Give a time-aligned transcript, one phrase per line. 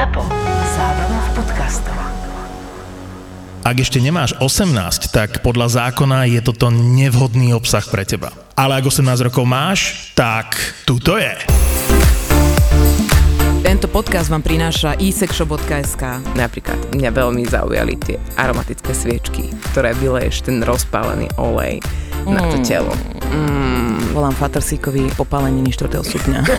[0.00, 0.24] ZAPO.
[0.80, 1.98] Zábrná v podcastov.
[3.68, 8.32] Ak ešte nemáš 18, tak podľa zákona je toto nevhodný obsah pre teba.
[8.56, 10.56] Ale ak 18 rokov máš, tak
[10.88, 11.36] tu to je.
[13.60, 16.24] Tento podcast vám prináša isexshop.sk.
[16.32, 21.84] Napríklad mňa veľmi zaujali tie aromatické sviečky, ktoré vyleješ ten rozpálený olej
[22.24, 22.96] na to telo.
[23.30, 26.02] Mm, volám Fatersíkovi popálenie 4.
[26.02, 26.42] stupňa.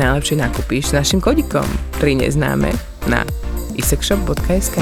[0.00, 1.64] Najlepšie nakúpíš s našim kodikom
[1.96, 2.72] pri neznáme
[3.08, 3.24] na
[3.76, 4.80] isexshop.sk.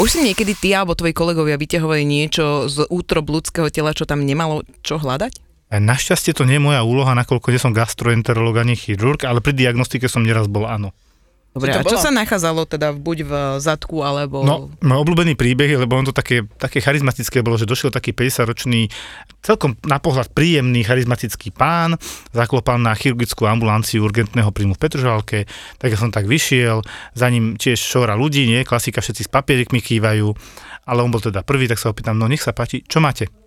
[0.00, 4.24] Už si niekedy ty alebo tvoji kolegovia vyťahovali niečo z útrob ľudského tela, čo tam
[4.24, 5.36] nemalo čo hľadať?
[5.70, 10.08] Našťastie to nie je moja úloha, nakoľko nie som gastroenterolog ani chirurg, ale pri diagnostike
[10.08, 10.96] som neraz bol áno.
[11.60, 14.40] Dobre, a čo sa nachádzalo teda buď v zadku, alebo...
[14.40, 18.88] No, môj obľúbený príbeh, lebo on to také, také charizmatické bolo, že došiel taký 50-ročný,
[19.44, 22.00] celkom na pohľad príjemný, charizmatický pán,
[22.32, 25.38] zaklopal na chirurgickú ambulanciu urgentného príjmu v Petržalke,
[25.76, 26.80] tak ja som tak vyšiel,
[27.12, 30.28] za ním tiež šora ľudí, nie, klasika, všetci s papierikmi kývajú,
[30.88, 33.39] ale on bol teda prvý, tak sa opýtam, no nech sa páči, čo máte?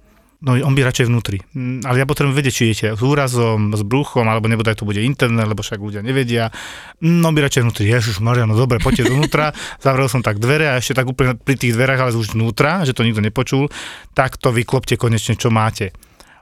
[0.44, 1.40] No on by radšej vnútri.
[1.56, 5.00] Mm, Ale ja potrebujem vedieť, či idete s úrazom, s bruchom, alebo nebodaj to bude
[5.00, 6.52] interné, lebo však ľudia nevedia.
[7.00, 7.88] No by radšej vnútri.
[7.88, 9.56] Ježiš Maria, no dobre, poďte dovnútra.
[9.84, 12.92] Zavrel som tak dvere a ešte tak úplne pri tých dverách, ale už vnútra, že
[12.92, 13.72] to nikto nepočul.
[14.12, 15.96] Tak to vyklopte konečne, čo máte.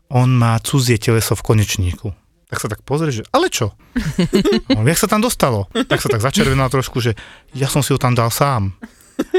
[0.10, 2.10] On má cudzie teleso v konečníku.
[2.50, 3.78] Tak sa tak pozrie, že ale čo?
[4.82, 5.70] On, jak sa tam dostalo?
[5.72, 7.16] Tak sa tak začervenal trošku, že
[7.54, 8.76] ja som si ho tam dal sám.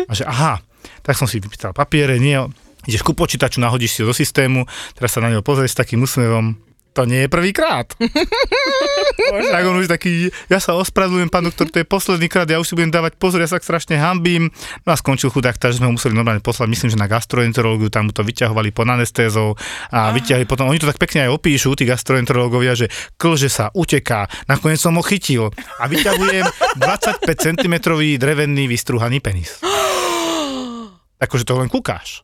[0.09, 0.63] A že aha,
[1.03, 2.39] tak som si vypýtal papiere, nie,
[2.87, 4.67] ideš ku počítaču, nahodíš si ho do systému,
[4.97, 6.57] teraz sa na neho pozrieš s takým úsmevom,
[6.93, 7.89] to nie je prvýkrát.
[9.53, 12.69] tak on už taký, ja sa ospravedlňujem, pán doktor, to je posledný krát, ja už
[12.69, 14.53] si budem dávať pozor, ja sa strašne hambím.
[14.85, 18.09] No a skončil chudák, takže sme ho museli normálne poslať, myslím, že na gastroenterológiu, tam
[18.09, 19.57] mu to vyťahovali pod anestézou
[19.89, 24.29] a vyťahli potom, oni to tak pekne aj opíšu, tí gastroenterológovia, že klže sa, uteká,
[24.47, 25.49] nakoniec som ho chytil
[25.81, 26.45] a vyťahujem
[26.77, 27.75] 25 cm
[28.21, 29.65] drevený vystruhaný penis.
[31.25, 32.21] Akože to len kúkáš.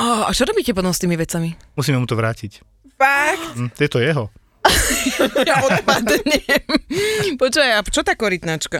[0.00, 1.52] Oh, a čo robíte potom s tými vecami?
[1.76, 2.64] Musíme mu to vrátiť.
[2.96, 3.52] Fakt?
[3.52, 4.24] Hm, to je to jeho.
[5.48, 6.20] Ja odpadnem.
[7.40, 8.76] Počkaj, a čo tá korytnačka?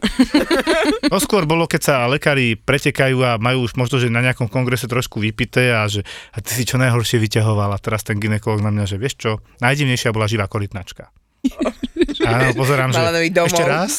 [1.08, 4.84] No skôr bolo, keď sa lekári pretekajú a majú už možno, že na nejakom kongrese
[4.84, 6.04] trošku vypité a že
[6.36, 9.30] a ty si čo najhoršie vyťahoval a teraz ten ginekolog na mňa, že vieš čo,
[9.64, 11.08] najdivnejšia bola živá korytnačka.
[12.24, 13.00] Áno, pozerám, že
[13.32, 13.48] domov.
[13.48, 13.92] ešte raz.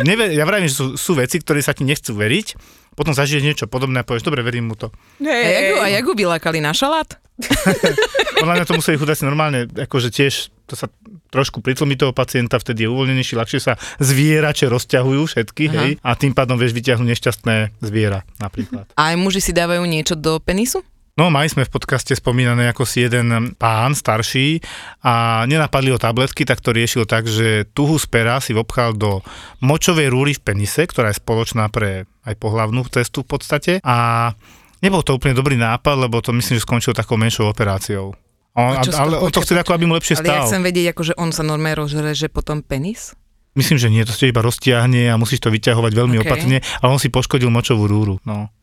[0.00, 2.54] Neve, ja vravím, že sú, sú veci, ktoré sa ti nechcú veriť,
[2.98, 4.90] potom zažiješ niečo podobné a povieš, dobre, verím mu to.
[5.22, 7.18] A jak, ju, a jak ju vylákali na šalát?
[8.42, 10.90] Podľa mňa to museli chudáci normálne, akože tiež to sa
[11.30, 15.74] trošku pritlmí toho pacienta, vtedy je uvoľnenejší, ľahšie sa zvierače rozťahujú všetky, Aha.
[15.80, 18.90] hej, a tým pádom vieš vyťahnuť nešťastné zviera napríklad.
[18.98, 20.84] A aj muži si dávajú niečo do penisu?
[21.18, 24.62] No, mali sme v podcaste spomínané ako si jeden pán starší
[25.02, 29.18] a nenapadli ho tabletky, tak to riešil tak, že tuhu z pera si vopchal do
[29.58, 34.30] močovej rúry v penise, ktorá je spoločná pre aj pohlavnú cestu v podstate a
[34.78, 38.14] nebol to úplne dobrý nápad, lebo to myslím, že skončilo takou menšou operáciou.
[38.54, 40.46] On, A čo ale on to chceli ako, aby mu lepšie Ale ja stál.
[40.54, 43.18] chcem vedieť, akože on sa normálne rozreže potom penis?
[43.58, 46.22] Myslím, že nie, to sa iba roztiahne a musíš to vyťahovať veľmi Ok.
[46.22, 48.22] opatrne, ale on si poškodil močovú rúru.
[48.22, 48.54] No.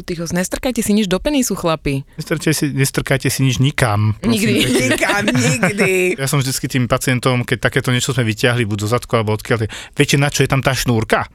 [0.00, 2.02] Tyho, nestrkajte si nič do penisu, chlapi.
[2.16, 4.16] Nestrkajte si, nestrkajte si nič nikam.
[4.18, 4.52] prosím Nikdy.
[4.60, 4.86] pekne.
[4.96, 5.92] Nikam, nikdy.
[6.18, 9.68] Ja som vždycky tým pacientom, keď takéto niečo sme vyťahli, buď zo zadku alebo odkiaľ,
[9.94, 11.28] viete na čo je tam tá šnúrka?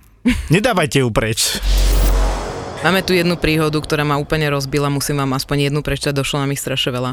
[0.49, 1.61] Nedávajte ju preč.
[2.83, 6.53] Máme tu jednu príhodu, ktorá ma úplne rozbila, musím vám aspoň jednu prečítať, došlo nám
[6.53, 7.11] ich strašne veľa.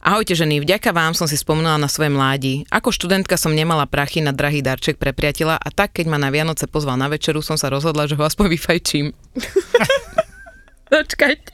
[0.00, 2.64] Ahojte ženy, vďaka vám som si spomenula na svoje mládi.
[2.72, 6.32] Ako študentka som nemala prachy na drahý darček pre priateľa a tak, keď ma na
[6.32, 9.06] Vianoce pozval na večeru, som sa rozhodla, že ho aspoň vyfajčím.
[10.92, 11.52] Počkajte.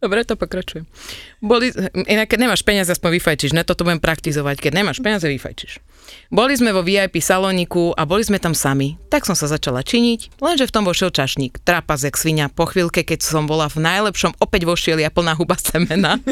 [0.00, 0.88] Dobre, to pokračujem.
[1.44, 1.74] Boli,
[2.08, 3.52] inak, keď nemáš peniaze, aspoň vyfajčíš.
[3.52, 4.62] Ne, toto budem praktizovať.
[4.64, 5.82] Keď nemáš peniaze, vyfajčíš.
[6.30, 8.94] Boli sme vo VIP salóniku a boli sme tam sami.
[9.10, 11.58] Tak som sa začala činiť, lenže v tom vošiel čašník.
[11.66, 12.46] Trapas jak svinia.
[12.46, 16.22] Po chvíľke, keď som bola v najlepšom, opäť vošiel ja plná huba semena.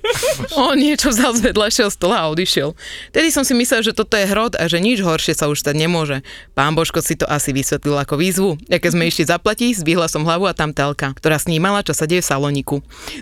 [0.58, 2.74] On niečo vzal z vedľajšieho stola a odišiel.
[3.14, 5.78] Tedy som si myslel, že toto je hrod a že nič horšie sa už stať
[5.78, 6.26] nemôže.
[6.58, 8.58] Pán Božko si to asi vysvetlil ako výzvu.
[8.66, 12.10] Ja keď sme išli zaplatiť, zdvihla som hlavu a tam telka, ktorá snímala, čo sa
[12.10, 12.76] deje v saloniku.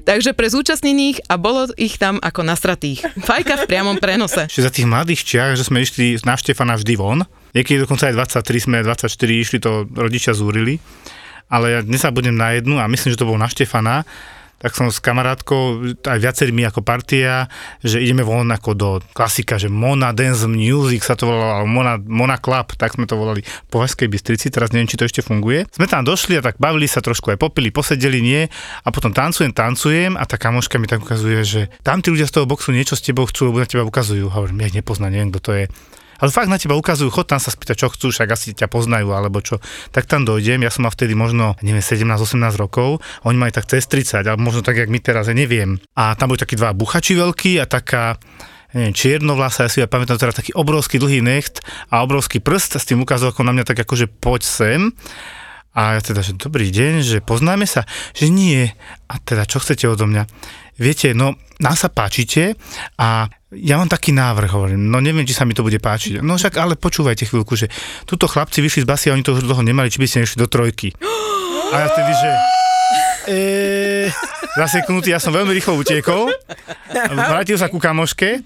[0.08, 3.04] Takže pre zúčastnených a bolo ich tam ako nastratých.
[3.28, 4.48] Fajka v priamom prenose.
[4.48, 5.91] Ešte za tých mladých čiach, že sme išli
[6.24, 7.20] na Štefana vždy von,
[7.52, 10.80] niekedy dokonca aj 23 sme, 24 išli, to rodičia zúrili,
[11.52, 12.02] ale ja dnes
[12.32, 14.08] na jednu a myslím, že to bol na Štefana,
[14.62, 17.50] tak som s kamarátkou, aj viacerými ako partia,
[17.82, 21.94] že ideme von ako do klasika, že Mona Dance Music sa to volalo, alebo Mona,
[21.98, 25.66] Mona Club, tak sme to volali po Vaskej Bystrici, teraz neviem, či to ešte funguje.
[25.74, 28.46] Sme tam došli a tak bavili sa trošku aj popili, posedeli, nie,
[28.86, 32.38] a potom tancujem, tancujem a tá kamoška mi tak ukazuje, že tam tí ľudia z
[32.38, 34.30] toho boxu niečo s tebou chcú, lebo na teba ukazujú.
[34.30, 35.66] Hovorím, ja ich nepoznám, neviem, kto to je.
[36.22, 39.10] Ale fakt na teba ukazujú, chod tam sa spýtať, čo chcú, však asi ťa poznajú,
[39.10, 39.58] alebo čo.
[39.90, 43.90] Tak tam dojdem, ja som mal vtedy možno, neviem, 17-18 rokov, oni mali tak cez
[43.90, 45.82] 30, alebo možno tak, jak my teraz, ja neviem.
[45.98, 48.22] A tam boli takí dva buchači veľkí a taká,
[48.70, 51.58] neviem, čiernovlasa, ja si ja pamätám teraz taký obrovský dlhý necht
[51.90, 54.80] a obrovský prst s tým ako na mňa tak akože poď sem.
[55.72, 58.68] A ja teda, že dobrý deň, že poznáme sa, že nie.
[59.08, 60.28] A teda, čo chcete odo mňa?
[60.76, 62.56] Viete, no, nám sa páčite
[63.00, 66.24] a ja mám taký návrh, hovorím, no neviem, či sa mi to bude páčiť.
[66.24, 67.68] No však, ale počúvajte chvíľku, že
[68.08, 70.48] tuto chlapci vyšli z basy a oni toho dlho nemali, či by ste nešli do
[70.48, 70.92] trojky.
[71.72, 72.30] A ja vtedy, že...
[73.22, 73.38] E,
[74.58, 76.28] zaseknutý, ja som veľmi rýchlo utiekol,
[77.16, 78.44] vrátil sa ku kamoške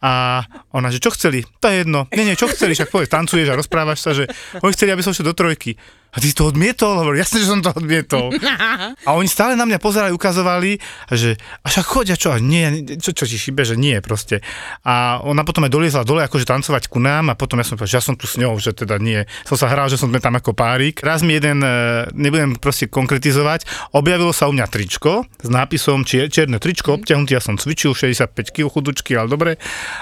[0.00, 1.44] a ona, že čo chceli?
[1.60, 2.08] To je jedno.
[2.14, 2.72] Nie, nie, čo chceli?
[2.72, 4.28] Však povedz, tancuješ a rozprávaš sa, že
[4.64, 5.76] oni chceli, aby som šiel do trojky.
[6.10, 6.98] A ty si to odmietol?
[6.98, 8.34] Hovorím, jasne, že som to odmietol.
[9.06, 12.34] A oni stále na mňa pozerali, ukazovali, že a však chodia, čo?
[12.34, 14.42] A nie, čo, čo ti šíbe, že nie proste.
[14.82, 17.92] A ona potom aj doliezla dole, akože tancovať ku nám a potom ja som povedal,
[17.94, 19.22] že ja som tu s ňou, že teda nie.
[19.46, 20.98] Som sa hral, že som tam ako párik.
[21.00, 23.64] Raz mi jeden, e, nebudem proste konkretizovať,
[23.94, 28.50] objavilo sa u mňa tričko s nápisom čier, čierne tričko, obťahnutý, ja som cvičil 65
[28.50, 29.50] kg chudučky, ale dobre.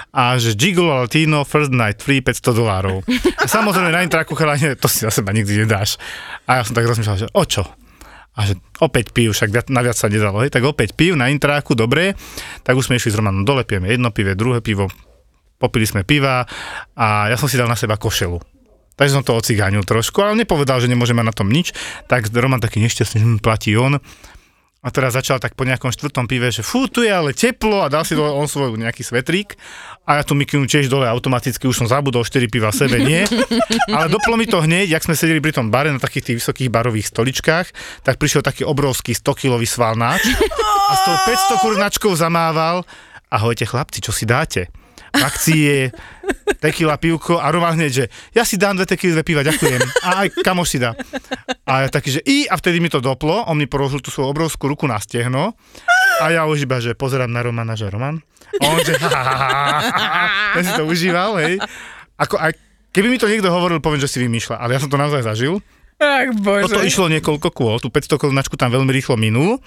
[0.09, 3.05] A že Gigolo Latino, first night free 500 dolárov.
[3.45, 6.01] Samozrejme na intraku chalanie, to si na seba nikdy nedáš.
[6.49, 7.61] A ja som tak rozmýšľal, že o čo?
[8.33, 11.29] A že opäť pijú, však viac, na viac sa nedalo, hej, tak opäť pijú na
[11.29, 12.15] intráku, dobre,
[12.63, 14.87] tak už sme išli s Romanom dole, pijeme jedno pive, druhé pivo,
[15.59, 16.47] popili sme piva
[16.95, 18.39] a ja som si dal na seba košelu.
[18.95, 21.71] Takže som to ocigáňil trošku, ale nepovedal, že nemôžeme na tom nič,
[22.07, 23.99] tak Roman taký nešťastný, platí on.
[24.79, 27.91] A teraz začal tak po nejakom štvrtom pive, že fú, tu je ale teplo a
[27.91, 29.59] dal si dole on svoj nejaký svetrík
[30.07, 33.27] a ja tu mikinu tiež dole automaticky, už som zabudol 4 piva sebe, nie.
[33.95, 36.71] Ale doplo mi to hneď, jak sme sedeli pri tom bare na takých tých vysokých
[36.71, 37.67] barových stoličkách,
[38.07, 40.23] tak prišiel taký obrovský 100-kilový svalnáč
[40.87, 41.15] a s tou
[41.59, 42.87] 500 kurnačkou zamával
[43.29, 44.71] ahojte chlapci, čo si dáte?
[45.65, 45.79] Je
[46.59, 49.81] tequila pivko a Roman hneď, že ja si dám dve tequila, dve piva, ďakujem.
[50.05, 50.93] A aj kamoš si dá.
[51.65, 54.29] A ja taký, že i, a vtedy mi to doplo, on mi porožil tú svoju
[54.33, 55.55] obrovskú ruku na stehno
[56.19, 58.19] a ja už iba, že pozerám na Romana, že Roman.
[58.59, 58.97] A on, že
[60.57, 61.61] ten si to užíval, hej.
[62.17, 62.57] Ako, aj,
[62.91, 65.61] keby mi to niekto hovoril, poviem, že si vymýšľa, ale ja som to naozaj zažil.
[65.99, 66.71] Ach, bože.
[66.71, 69.59] Toto išlo niekoľko kôl, tú 500 korunačku tam veľmi rýchlo minul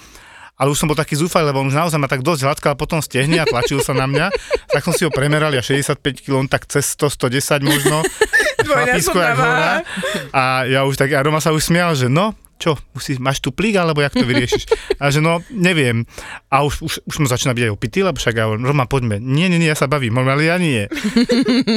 [0.62, 3.02] ale už som bol taký zúfalý, lebo on už naozaj ma tak dosť hladkal potom
[3.02, 4.30] stehne a tlačil sa na mňa.
[4.70, 8.06] Tak som si ho premeral, ja 65 kg, tak cez 100, 110 možno.
[8.62, 9.82] Chlapisko jak hora.
[10.30, 13.50] A ja už tak, a Roma sa už smial, že no, čo, musí, máš tu
[13.50, 14.70] plík, alebo jak to vyriešiš?
[15.02, 16.06] A že no, neviem.
[16.46, 19.18] A už, už, už mu začína byť aj opitý, lebo však ja hovorím, Roma, poďme.
[19.18, 20.86] Nie, nie, nie, ja sa bavím, ale ja nie.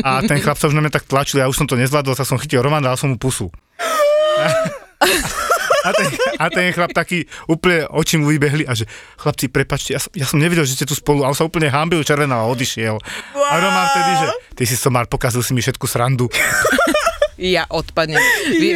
[0.05, 2.29] A ten chlap sa už na mňa tak tlačil, ja už som to nezvládol, tak
[2.29, 3.49] som chytil Roman, dal som mu pusu.
[5.85, 6.09] A ten,
[6.41, 8.89] a ten chlap taký úplne oči mu vybehli a že
[9.21, 12.01] chlapci, prepačte, ja som, ja som nevidel, že ste tu spolu, ale sa úplne hambil
[12.01, 12.97] červená a odišiel.
[12.97, 13.53] Wow.
[13.53, 14.27] A Roman vtedy, že
[14.57, 16.25] ty si somár, pokazil si mi všetku srandu.
[17.35, 18.19] Ja odpadnem.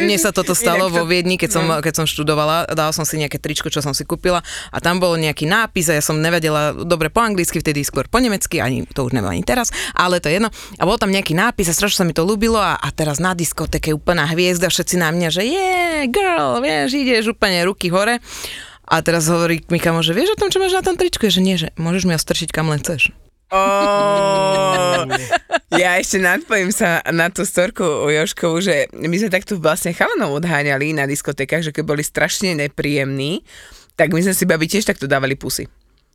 [0.04, 1.80] Mne sa toto stalo to- vo Viedni, keď som, no.
[1.80, 5.16] keď som študovala, dala som si nejaké tričko, čo som si kúpila a tam bol
[5.16, 9.08] nejaký nápis a ja som nevedela dobre po anglicky, vtedy skôr po nemecky, ani to
[9.08, 10.52] už neviem ani teraz, ale to je jedno.
[10.76, 13.32] A bol tam nejaký nápis a strašne sa mi to ľúbilo a, a teraz na
[13.32, 18.20] diskotéke úplná hviezda, všetci na mňa, že je, yeah, girl, vieš, ideš úplne ruky hore.
[18.90, 21.22] A teraz hovorí mi kamo, že vieš o tom, čo máš na tom tričku?
[21.22, 23.14] Ja, že nie, že môžeš mi ho strčiť kam len chceš.
[23.50, 25.10] Oh,
[25.74, 30.94] ja ešte nadpojím sa na tú storku Joškovu, že my sme takto vlastne chalanov odháňali
[30.94, 33.42] na diskotékach, že keď boli strašne nepríjemní,
[33.98, 35.66] tak my sme si babi tiež takto dávali pusy.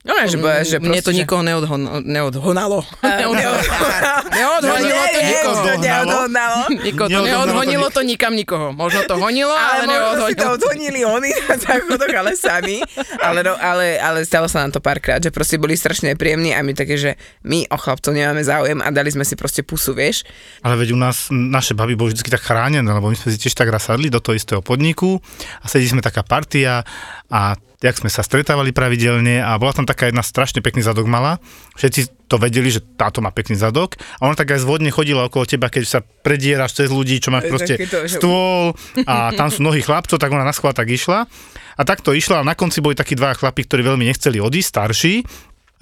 [0.06, 2.86] No, že, bo- že Mne to nikoho neodhon, neodhonalo.
[3.02, 5.56] Neodhonalo Nie, to nikoho.
[5.58, 6.58] to neodhodnalo.
[6.70, 7.42] Niko, to Neodhonilo
[7.90, 8.70] to neodhonilo nikam nikoho.
[8.72, 10.54] Možno to honilo, ale, Ale možno si to neodhonilo.
[10.54, 12.78] odhonili oni na záchodoch, ale sami.
[13.18, 16.62] Ale, no, ale, ale stalo sa nám to párkrát, že proste boli strašne nepríjemní a
[16.62, 20.22] my také, že my o chlapcov nemáme záujem a dali sme si proste pusu, vieš.
[20.62, 23.54] Ale veď u nás naše baby boli vždy tak chránené, lebo my sme si tiež
[23.54, 25.18] tak raz sadli do toho istého podniku
[25.60, 26.86] a sedí sme taká partia
[27.26, 31.38] a jak sme sa stretávali pravidelne a bola tam taká jedna strašne pekný zadok mala.
[31.78, 35.46] Všetci to vedeli, že táto má pekný zadok a ona tak aj zvodne chodila okolo
[35.46, 38.74] teba, keď sa predieraš cez ľudí, čo máš je proste že- stôl
[39.06, 41.30] a tam sú mnohí chlapcov, tak ona na schvál tak išla.
[41.76, 45.14] A takto išla a na konci boli takí dva chlapi, ktorí veľmi nechceli odísť, starší.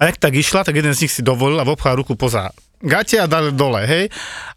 [0.02, 2.50] A jak tak išla, tak jeden z nich si dovolil a obchal ruku poza
[2.82, 4.04] gate a dal dole, hej.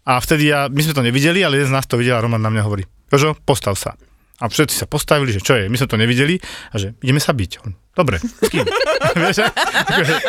[0.04, 2.42] A vtedy ja, my sme to nevideli, ale jeden z nás to videl a Roman
[2.42, 3.96] na mňa hovorí, Jožo, postav sa.
[4.38, 6.38] A všetci sa postavili, že čo je, my sme to nevideli
[6.70, 7.52] a že ideme sa byť.
[7.66, 8.62] On, Dobre, s kým?
[9.18, 9.50] Vieš,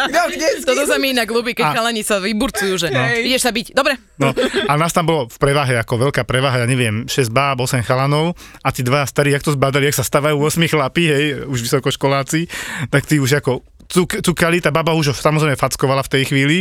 [0.09, 2.89] No, kde, Toto sa mi inak ľúbi, keď A- chalani sa vyburcujú, že
[3.21, 3.77] ideš sa byť.
[3.77, 4.01] Dobre.
[4.17, 4.33] no,
[4.65, 8.33] a nás tam bolo v prevahe, ako veľká prevaha, ja neviem, 6 báb, 8 chalanov
[8.65, 12.49] a tí dva starí, jak to zbadali, jak sa stavajú 8 chlapí, hej, už vysokoškoláci,
[12.89, 16.57] tak tí už ako cuk, cukali, tá baba už ho samozrejme fackovala v tej chvíli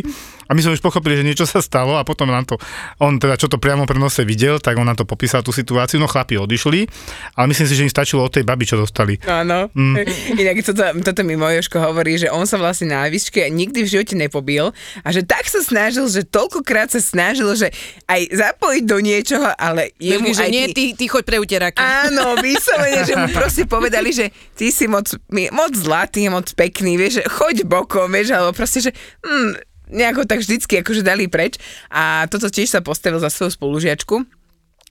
[0.49, 2.57] a my sme už pochopili, že niečo sa stalo a potom nám to,
[3.05, 6.09] on teda čo to priamo prenose videl, tak on nám to popísal tú situáciu, no
[6.09, 6.89] chlapi odišli,
[7.37, 9.21] ale myslím si, že im stačilo od tej baby, čo dostali.
[9.29, 9.69] Áno.
[9.77, 10.09] Mm.
[10.41, 13.93] Inak toto, toto mi môj Jožko hovorí, že on sa vlastne na výške nikdy v
[13.93, 14.73] živote nepobil
[15.05, 17.69] a že tak sa snažil, že toľkokrát sa snažil, že
[18.09, 21.85] aj zapojiť do niečoho, ale jemu že aj nie, ty, ty choď pre uteráky.
[21.85, 25.13] Áno, vyslovene, že mu proste povedali, že ty si moc,
[25.53, 28.91] moc zlatý, moc pekný, vieš, že choď bokom, vieš, alebo proste, že
[29.27, 29.59] hm,
[29.91, 31.59] nejako tak vždycky akože dali preč.
[31.91, 34.23] A toto tiež sa postavil za svoju spolužiačku.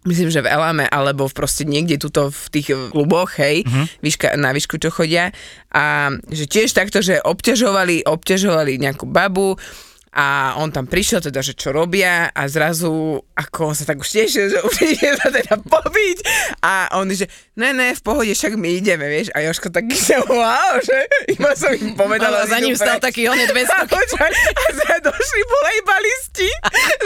[0.08, 3.92] Myslím, že v Elame, alebo v proste niekde tuto v tých kluboch, hej, uh-huh.
[4.00, 5.36] výška, na výšku, čo chodia.
[5.74, 9.60] A že tiež takto, že obťažovali, obťažovali nejakú babu,
[10.18, 14.10] a on tam prišiel teda, že čo robia a zrazu, ako on sa tak už
[14.10, 16.18] tešil, že už ide sa teda pobiť
[16.66, 20.18] a on že ne, ne, v pohode, však my ideme, vieš, a Joško taký, že
[20.26, 20.98] wow, že
[21.30, 22.46] iba som im povedala.
[22.46, 23.70] Ale za ním stal taký je 200.
[23.78, 26.50] A, počkaj, a za došli volejbalisti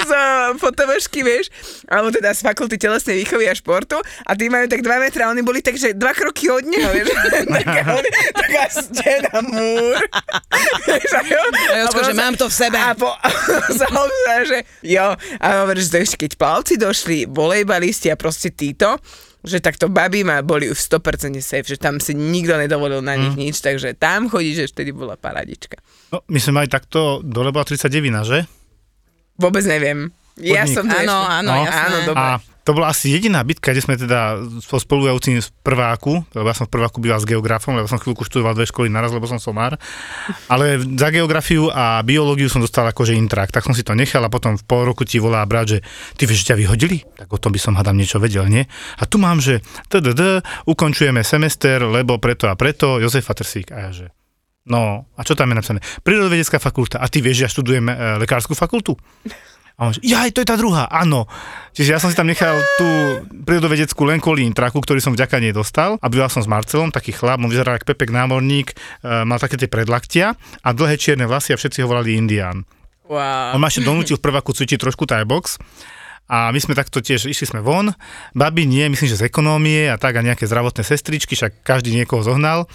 [0.08, 0.12] z
[0.56, 1.52] fotovošky, vieš,
[1.84, 5.44] alebo teda z fakulty telesnej výchovy a športu a tí majú tak 2 metra, oni
[5.44, 7.12] boli tak, že 2 kroky od neho, vieš,
[7.60, 8.00] taká,
[8.32, 10.00] taká stena, múr.
[10.88, 12.78] Vieš, a jo- A Jožko, potom že sa- mám to v sebe.
[12.80, 13.10] A po,
[13.80, 19.02] sa hovorí, že jo, a hovorí, že keď plavci došli, volejbalisti a proste títo,
[19.42, 23.34] že takto babi ma boli už 100% safe, že tam si nikto nedovolil na nich
[23.34, 25.82] nič, takže tam chodí, že vtedy bola paradička.
[26.14, 27.90] No, my sme mali takto, dole bola 39,
[28.22, 28.46] že?
[29.36, 30.14] Vôbec neviem.
[30.38, 30.76] Ja Podnik.
[30.76, 31.56] som to Áno, ešte- áno, No.
[31.60, 31.82] jasné.
[31.82, 32.22] Áno, dobre.
[32.24, 32.32] A
[32.62, 36.70] to bola asi jediná bitka, kde sme teda so spolujúcim z prváku, lebo ja som
[36.70, 39.82] v prváku býval s geografom, lebo som chvíľku študoval dve školy naraz, lebo som somár.
[40.46, 44.30] Ale za geografiu a biológiu som dostal akože intrak, tak som si to nechal a
[44.30, 45.80] potom v pol roku ti volá brat, že
[46.22, 47.02] ty vieš, že ťa vyhodili?
[47.18, 48.70] Tak o tom by som hádam niečo vedel, nie?
[49.02, 53.74] A tu mám, že tdd, ukončujeme semester, lebo preto a preto, Jozefa Trsík.
[53.74, 54.08] A ja že,
[54.62, 55.82] No, a čo tam je napísané?
[56.06, 57.02] Prírodovedecká fakulta.
[57.02, 58.94] A ty vieš, že ja študujem e, lekárskú fakultu?
[59.82, 61.26] A on že, jaj, to je tá druhá, áno.
[61.74, 62.86] Čiže ja som si tam nechal tú
[63.50, 65.98] prírodovedeckú len kvôli intraku, ktorý som vďaka nej dostal.
[65.98, 69.58] A býval som s Marcelom, taký chlap, on vyzeral ako Pepek námorník, e, mal také
[69.58, 72.62] tie predlaktia a dlhé čierne vlasy a všetci ho volali Indián.
[73.10, 73.58] Wow.
[73.58, 75.58] On ma ešte donútil v prváku cvičiť trošku Thai box.
[76.30, 77.92] A my sme takto tiež, išli sme von,
[78.38, 82.22] babi nie, myslím, že z ekonómie a tak a nejaké zdravotné sestričky, však každý niekoho
[82.22, 82.70] zohnal.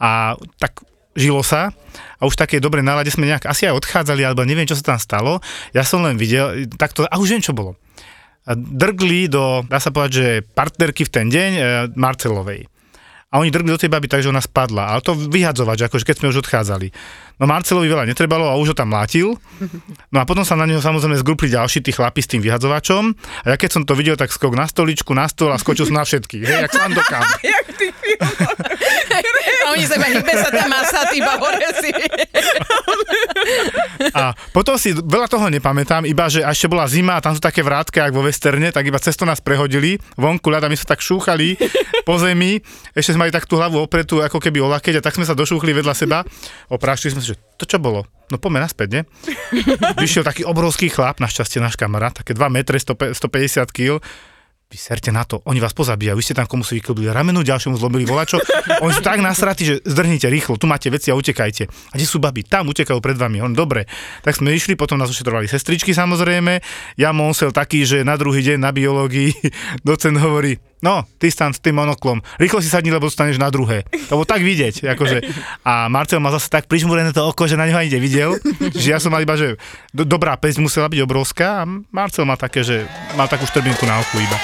[0.00, 0.80] A tak
[1.18, 1.74] žilo sa
[2.18, 4.98] a už také dobre nálade sme nejak asi aj odchádzali, alebo neviem, čo sa tam
[5.02, 5.32] stalo.
[5.74, 7.74] Ja som len videl, takto, a už viem, čo bolo.
[8.48, 11.62] Drgli do, dá sa povedať, že partnerky v ten deň e,
[11.98, 12.64] Marcelovej.
[13.28, 14.88] A oni drgli do tej baby tak, že ona spadla.
[14.88, 16.88] Ale to vyhadzovať, že akože keď sme už odchádzali.
[17.36, 19.36] No Marcelovi veľa netrebalo a už ho tam mlátil.
[20.08, 23.12] No a potom sa na neho samozrejme zgrupli ďalší tí chlapi s tým vyhadzovačom.
[23.44, 26.00] A ja keď som to videl, tak skok na stoličku, na stôl a skočil som
[26.00, 26.40] na všetkých.
[26.40, 27.22] Hej, jak Sandokan.
[29.78, 31.22] Oni sa hýbe sa tam masa, ty
[31.78, 31.90] si.
[34.14, 37.62] A potom si veľa toho nepamätám, iba že ešte bola zima a tam sú také
[37.62, 41.54] vrátka, ako vo westerne, tak iba cesto nás prehodili, vonku ľada, my sa tak šúchali
[42.02, 42.58] po zemi,
[42.92, 45.70] ešte sme mali tak tú hlavu opretú, ako keby o a tak sme sa došúchli
[45.70, 46.26] vedľa seba,
[46.66, 48.06] oprášili sme si, že to čo bolo?
[48.28, 49.02] No poďme naspäť, ne?
[49.96, 53.98] Vyšiel taký obrovský chlap, našťastie náš kamarát, také 2 metre, 100 150 kg,
[54.68, 57.80] vy serte na to, oni vás pozabíjajú, vy ste tam komu si vyklbili ramenu, ďalšiemu
[57.80, 58.36] zlomili volačo,
[58.84, 61.64] oni sú tak nasratí, že zdrhnite rýchlo, tu máte veci a utekajte.
[61.64, 62.44] A kde sú baby?
[62.44, 63.40] Tam utekajú pred vami.
[63.40, 63.88] On, dobre.
[64.20, 66.60] Tak sme išli, potom nás ošetrovali sestričky samozrejme.
[67.00, 69.32] Ja monsel taký, že na druhý deň na biológii
[69.88, 73.86] docent hovorí, no, ty stan s tým monoklom, rýchlo si sadni, lebo dostaneš na druhé.
[74.10, 75.18] To bolo tak vidieť, akože.
[75.66, 78.38] A Marcel mal zase tak prižmúrené to oko, že na neho ani nevidel.
[78.58, 79.58] Že ja som mal iba, že
[79.90, 82.86] do, dobrá pesť musela byť obrovská a Marcel mal také, že
[83.18, 84.38] mal takú štrbinku na oku iba.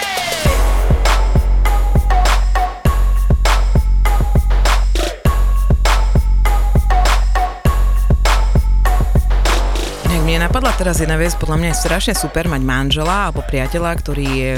[10.24, 14.26] Mne napadla teraz jedna vec, podľa mňa je strašne super mať manžela alebo priateľa, ktorý
[14.26, 14.52] je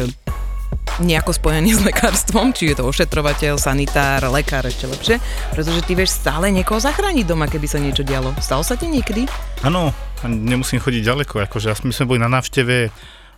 [1.03, 5.17] nejako spojený s lekárstvom, či je to ošetrovateľ, sanitár, lekár ešte lepšie,
[5.53, 8.33] pretože ty vieš stále niekoho zachrániť doma, keby sa niečo dialo.
[8.41, 9.29] Stalo sa ti niekedy?
[9.61, 9.93] Áno,
[10.25, 12.89] nemusím chodiť ďaleko, akože my sme boli na návšteve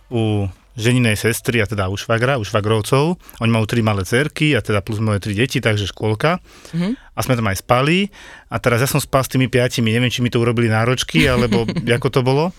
[0.09, 0.47] u
[0.79, 3.19] ženinej sestry a teda u švagra, u švagrovcov.
[3.43, 6.39] Oni majú tri malé cerky a teda plus moje tri deti, takže škôlka.
[6.71, 6.91] Mm-hmm.
[6.95, 8.07] A sme tam aj spali.
[8.47, 11.67] A teraz ja som spal s tými piatimi, neviem, či mi to urobili náročky, alebo
[11.99, 12.55] ako to bolo.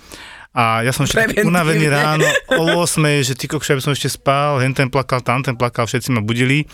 [0.50, 2.26] A ja som ešte unavený ráno
[2.58, 5.86] o 8, že ty kokšia, aby som ešte spal, hen ten plakal, tam ten plakal,
[5.86, 6.66] všetci ma budili.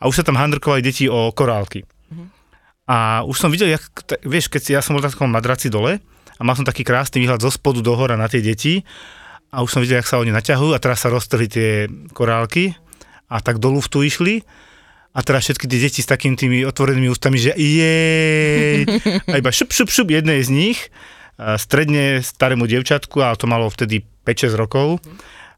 [0.00, 1.84] a už sa tam handrkovali deti o korálky.
[2.88, 5.68] A už som videl, jak, t- vieš, keď si, ja som bol na takom madraci
[5.70, 6.00] dole
[6.34, 8.82] a mal som taký krásny výhľad zo spodu do hora na tie deti
[9.52, 11.68] a už som videl, jak sa oni naťahujú a teraz sa roztrhli tie
[12.16, 12.74] korálky
[13.30, 14.42] a tak do luftu išli
[15.14, 18.88] a teraz všetky tie deti s takými tými otvorenými ústami, že jej,
[19.28, 20.78] a iba šup, šup, šup, jednej z nich,
[21.56, 25.00] stredne starému dievčatku, ale to malo vtedy 5-6 rokov,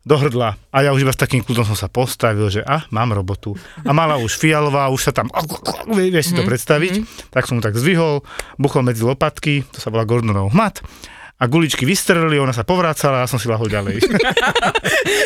[0.02, 0.58] do hrdla.
[0.74, 3.54] A ja už iba s takým kľudom som sa postavil, že a, mám robotu.
[3.86, 5.30] A mala už fialová, už sa tam,
[5.94, 8.26] vieš si to predstaviť, tak som mu tak zvihol,
[8.58, 10.82] buchol medzi lopatky, to sa volá Gordonov hmat,
[11.42, 13.98] a guličky vystrelili, ona sa povrácala a som si lahol ďalej.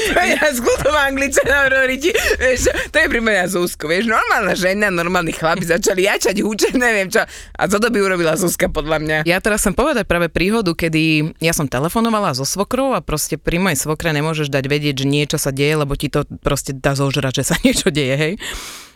[0.06, 4.56] To je ja skutová angličana hovorí ti, vieš, to je pri mňa Zuzko, vieš, normálna
[4.56, 7.20] žena, normálni chlapi začali jačať, húčať, neviem čo.
[7.26, 9.16] A co to by urobila Zuzka podľa mňa?
[9.28, 13.60] Ja teraz chcem povedať práve príhodu, kedy ja som telefonovala so svokrou a proste pri
[13.60, 17.42] mojej svokre nemôžeš dať vedieť, že niečo sa deje, lebo ti to proste dá zožrať,
[17.42, 18.34] že sa niečo deje, hej.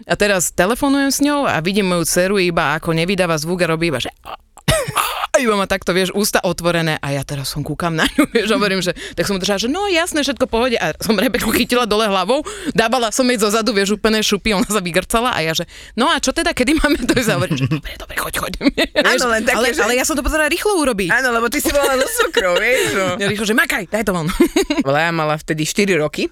[0.09, 3.93] A teraz telefonujem s ňou a vidím moju dceru iba ako nevydáva zvuk a robí
[3.93, 4.09] iba, že
[5.41, 8.85] iba má takto, vieš, ústa otvorené a ja teraz som kúkam na ňu, vieš, hovorím,
[8.85, 12.45] že tak som držala, že no jasné, všetko pohode a som Rebeku chytila dole hlavou,
[12.77, 15.65] dávala som jej zo zadu, vieš, úplne šupy, ona sa vygrcala a ja, že
[15.97, 18.53] no a čo teda, kedy máme to a hovorím, že dobre, dobre, choď, choď.
[19.11, 21.09] Vieš, len také, ale, že- ale ja som to potrebala rýchlo urobiť.
[21.11, 22.93] Áno, lebo ty si bola so sokrou, vieš.
[22.95, 23.07] No.
[23.23, 24.29] Ja rýchlo, že makaj, daj to von.
[24.85, 26.29] Lea mala vtedy 4 roky.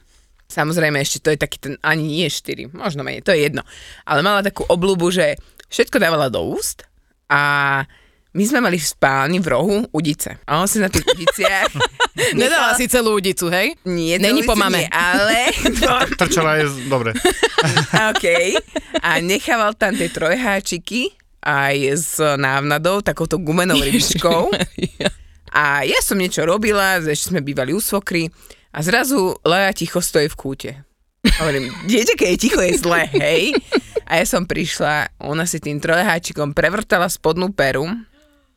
[0.48, 3.60] Samozrejme, ešte to je taký ten, ani nie 4, možno menej, to je jedno.
[4.08, 5.36] Ale mala takú obľúbu, že
[5.68, 6.88] všetko dávala do úst
[7.28, 7.84] a
[8.38, 10.38] my sme mali v spálni v rohu udice.
[10.46, 11.74] A on si na tých udiciach...
[12.38, 13.74] Nedala si celú udicu, hej?
[13.82, 14.86] Nie, Není po mame.
[14.86, 15.50] nie, ale...
[16.22, 17.18] Trčala je, dobre.
[18.14, 18.26] OK.
[19.02, 24.54] A nechával tam tie trojháčiky aj s návnadou, takouto gumenou rybičkou.
[25.50, 28.30] A ja som niečo robila, ešte sme bývali u svokry
[28.70, 30.70] a zrazu Lea ticho stojí v kúte.
[31.42, 33.54] Hovorím, dieťa, keď je ticho, je zle, hej?
[34.06, 37.84] A ja som prišla, ona si tým trojháčikom prevrtala spodnú peru,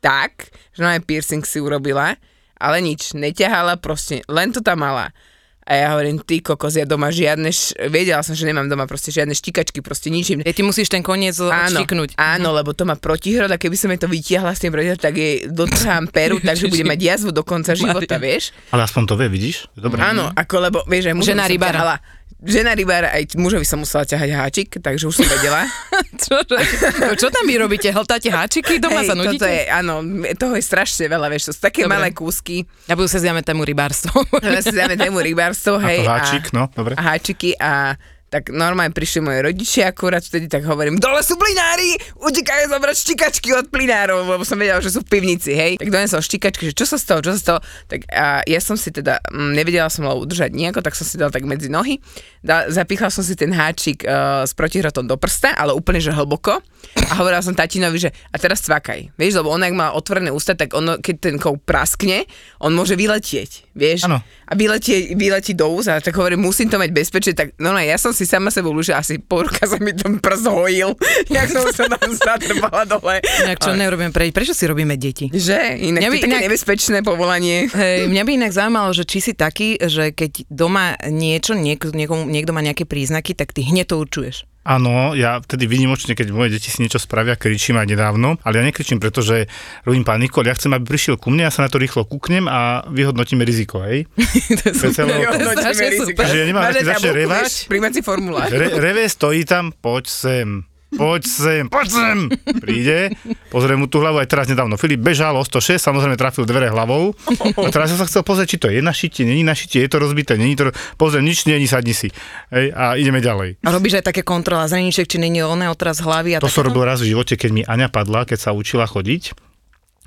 [0.02, 2.18] tak, že ona aj piercing si urobila,
[2.58, 5.14] ale nič, neťahala, proste, len to tam mala.
[5.62, 7.78] A ja hovorím, ty kokos, ja doma žiadne, š...
[7.86, 10.42] vedela som, že nemám doma proste žiadne štikačky, proste ničím.
[10.42, 12.18] Ja ty musíš ten koniec Áno, odštiknúť.
[12.18, 15.14] áno, lebo to má protihrod a keby som jej to vytiahla s tým protihrodom, tak
[15.14, 18.50] jej dotrhám peru, takže bude mať jazvu do konca života, vieš?
[18.74, 19.70] Ale aspoň to vie, vidíš?
[19.78, 20.02] Dobre.
[20.02, 22.02] Áno, ako lebo, vieš, aj Žena rybára.
[22.42, 25.62] Žena rybára, aj mužovi som musela ťahať háčik, takže už som vedela.
[26.26, 26.58] Čože?
[26.98, 27.86] No, čo tam vy robíte?
[27.88, 28.82] Hltáte háčiky?
[28.82, 29.38] Doma sa Hej, nudíte?
[29.38, 29.94] toto je, áno,
[30.34, 31.94] toho je strašne veľa, vieš, to sú také Dobre.
[31.94, 32.66] malé kúsky.
[32.84, 34.26] Ja budu sa zjame tému rybárstvo.
[34.42, 36.02] Teraz si dáme tému rybárstvo, A hej.
[36.02, 36.98] to háčik, no, dobre.
[36.98, 37.94] A háčiky a
[38.32, 43.52] tak normálne prišli moje rodičia akurát vtedy, tak hovorím, dole sú plinári, utekajú zobrať štikačky
[43.52, 45.76] od plinárov, lebo som vedela, že sú v pivnici, hej.
[45.76, 47.60] Tak donesol štikačky, že čo sa stalo, čo sa stalo.
[47.92, 51.20] Tak a ja som si teda, mm, nevedela som ho udržať nejako, tak som si
[51.20, 52.00] dal tak medzi nohy,
[52.40, 56.64] dal, zapichla som si ten háčik uh, s protihrotom do prsta, ale úplne, že hlboko.
[57.12, 59.14] A hovorila som tatinovi, že a teraz cvakaj.
[59.16, 62.24] Vieš, lebo on, ak má otvorené ústa, tak ono, keď ten kou praskne,
[62.60, 64.08] on môže vyletieť, vieš.
[64.08, 64.20] Áno.
[64.22, 67.96] A vyletí, vyletí do úza, tak hovorím, musím to mať bezpečne, tak no, no ja
[67.96, 70.96] som si sama sebou že asi pol roka sa mi ten prst hojil,
[71.36, 73.20] jak som sa tam zatrpala dole.
[73.44, 75.28] Inak čo nerobíme pre Prečo si robíme deti?
[75.28, 75.80] Že?
[75.92, 77.68] Inak Mňa to by je také inak- nebezpečné povolanie.
[77.68, 82.26] Hej, mňa by inak zaujímalo, že či si taký, že keď doma niečo, niek- niekomu,
[82.28, 84.48] niekto má nejaké príznaky, tak ty hneď to určuješ.
[84.62, 88.64] Áno, ja vtedy výnimočne, keď moje deti si niečo spravia, kričím aj nedávno, ale ja
[88.64, 89.50] nekričím, pretože
[89.82, 92.46] robím paniku, ale ja chcem, aby prišiel ku mne, ja sa na to rýchlo kúknem
[92.46, 94.06] a vyhodnotíme riziko, hej?
[94.62, 95.10] to je super.
[95.10, 96.24] To je strašne super.
[96.30, 98.46] Že ja nemám, začne revať, Príjmací formulár.
[98.54, 100.48] Re, reve stojí tam, poď sem,
[100.94, 102.18] poď sem, poď sem.
[102.60, 103.12] Príde,
[103.48, 107.16] pozrie mu tú hlavu, aj teraz nedávno Filip bežal o 106, samozrejme trafil dvere hlavou.
[107.58, 109.90] A teraz som sa chcel pozrieť, či to je na šitie, není na šitie, je
[109.90, 112.12] to rozbité, není to, pozriem, nič není, sadni si.
[112.52, 113.64] Hej, a ideme ďalej.
[113.64, 116.84] A robíš aj také kontrola zreniček, či není oné otraz hlavy a To som robil
[116.84, 119.34] raz v živote, keď mi Aňa padla, keď sa učila chodiť.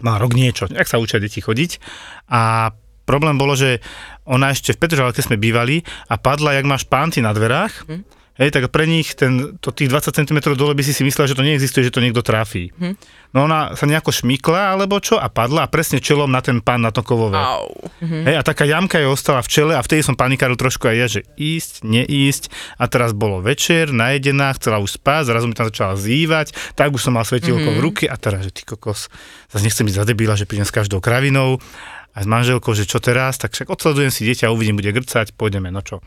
[0.04, 1.80] Má rok niečo, jak sa učia deti chodiť.
[2.28, 2.74] A
[3.08, 3.80] problém bolo, že
[4.28, 7.88] ona ešte v Petržalke sme bývali a padla, jak máš pánty na dverách.
[7.88, 8.04] Hm.
[8.36, 11.40] Hej, tak pre nich ten, to tých 20 cm dole by si si myslel, že
[11.40, 12.76] to neexistuje, že to niekto trafí.
[12.76, 13.00] Hm.
[13.32, 16.84] No ona sa nejako šmykla alebo čo a padla a presne čelom na ten pán
[16.84, 17.40] na to kovové.
[17.40, 17.72] Au.
[18.04, 21.08] Hej, a taká jamka jej ostala v čele a vtedy som panikáril trošku aj ja,
[21.08, 25.96] že ísť, neísť a teraz bolo večer, najedená, chcela už spať, zrazu mi tam začala
[25.96, 27.80] zývať, tak už som mal svetilko mm-hmm.
[27.80, 29.08] v ruke a teraz, že ty kokos,
[29.48, 31.64] zase nechcem byť za debila, že prídem s každou kravinou
[32.12, 35.72] a s manželkou, že čo teraz, tak však odsledujem si dieťa, uvidím, bude grcať, pôjdeme,
[35.72, 36.04] no čo.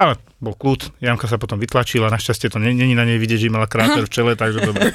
[0.00, 3.68] Ale bol kľud, Janka sa potom vytlačila, našťastie to není na nej vidieť, že mala
[3.68, 4.88] kráter v čele, takže dobre.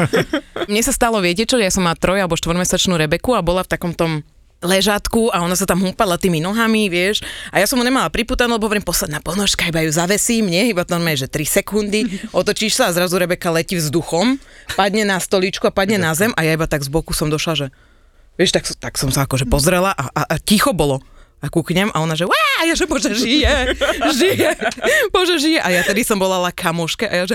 [0.70, 3.70] Mne sa stalo, viete čo, ja som mala troj alebo štvormesačnú Rebeku a bola v
[3.70, 4.26] takom tom
[4.62, 7.22] ležátku a ona sa tam húpala tými nohami, vieš.
[7.50, 10.74] A ja som mu nemala priputanú, lebo hovorím, posledná ponožka, iba ju zavesím, nie?
[10.74, 12.00] Iba to normálne, že 3 sekundy,
[12.34, 14.38] otočíš sa a zrazu Rebeka letí vzduchom,
[14.74, 17.54] padne na stoličku a padne na zem a ja iba tak z boku som došla,
[17.54, 17.66] že
[18.38, 21.02] vieš, tak, tak som sa akože pozrela a, a, a ticho bolo.
[21.42, 23.74] A kúknem a ona že, a ja že bože žije,
[24.14, 24.50] žije,
[25.10, 25.58] bože žije.
[25.58, 27.34] A ja tedy som volala kamoške a ja že,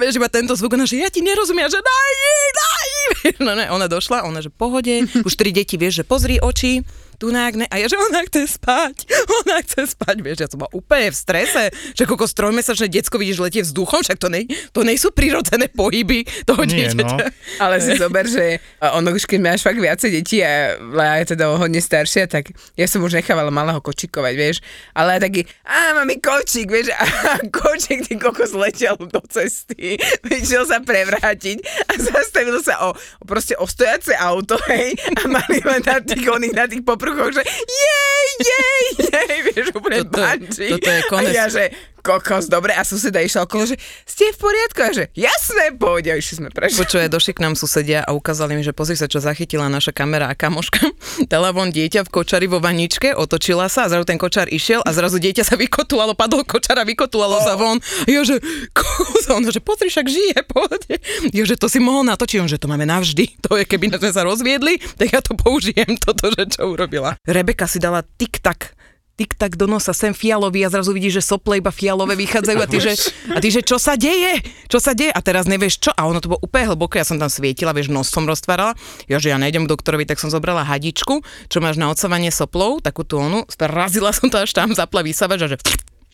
[0.00, 2.12] vieš, iba tento zvuk, ona že ja ti nerozumiem, že daj,
[2.56, 2.73] daj.
[3.44, 7.30] No ne, ona došla, ona že pohode, už tri deti, vieš, že pozri oči, tu
[7.30, 9.06] nágne, a ja, že ona chce spať,
[9.46, 11.62] ona chce spať, vieš, ja som bola úplne v strese,
[11.94, 16.66] že koľko trojmesačné decko vidíš letie vzduchom, však to, nej, to nejsú prirodzené pohyby toho
[16.66, 17.16] Nie, dieťaťa.
[17.16, 17.30] no.
[17.62, 21.54] Ale si zober, že ono už keď máš fakt viacej detí a Lea je teda
[21.54, 24.56] hodne staršia, tak ja som už nechávala malého kočikovať, vieš.
[24.90, 27.04] Ale taký, a mami kočík, vieš, a
[27.62, 32.93] kočík ty kokos letel do cesty, vyšiel sa prevrátiť a zastavil sa o
[33.24, 37.42] proste o stojace auto, hej, a mali len na tých, oných, na tých popruchoch, že
[37.46, 40.68] jej, jej, jej, vieš, úplne Toto banči.
[40.74, 41.32] toto je konec.
[41.32, 41.70] A ja, že
[42.04, 46.20] kokos, dobre, a suseda išla okolo, že ste v poriadku, a že jasné, poď, a
[46.20, 46.84] išli sme prešli.
[46.84, 50.28] Počuje, došli k nám susedia a ukázali mi, že pozri sa, čo zachytila naša kamera
[50.28, 50.84] a kamoška.
[51.32, 54.92] Dala von dieťa v kočari vo vaničke, otočila sa a zrazu ten kočár išiel a
[54.92, 57.80] zrazu dieťa sa vykotulalo, padol kočar a vykotulalo sa von.
[58.04, 58.36] Ja, že
[58.76, 61.00] kokos, ona, že pozri, však žije, pohode.
[61.32, 63.40] Ja, že to si mohol natočiť, on, že to máme navždy.
[63.48, 67.16] To je, keby sme sa rozviedli, tak ja to použijem, toto, že čo urobila.
[67.24, 68.76] Rebeka si dala tik-tak
[69.14, 72.78] tik-tak do nosa, sem fialový a zrazu vidíš, že sople iba fialové vychádzajú a ty,
[72.82, 72.92] že,
[73.30, 74.42] a ty, že čo sa deje?
[74.66, 75.14] Čo sa deje?
[75.14, 75.90] A teraz nevieš čo?
[75.94, 78.74] A ono to bolo úplne hlboko, ja som tam svietila, vieš, nos som roztvárala.
[79.06, 82.82] Ja, že ja nejdem k doktorovi, tak som zobrala hadičku, čo máš na odsávanie soplov,
[82.82, 85.56] takú tú onu, razila som to až tam, zapla vysavač a že...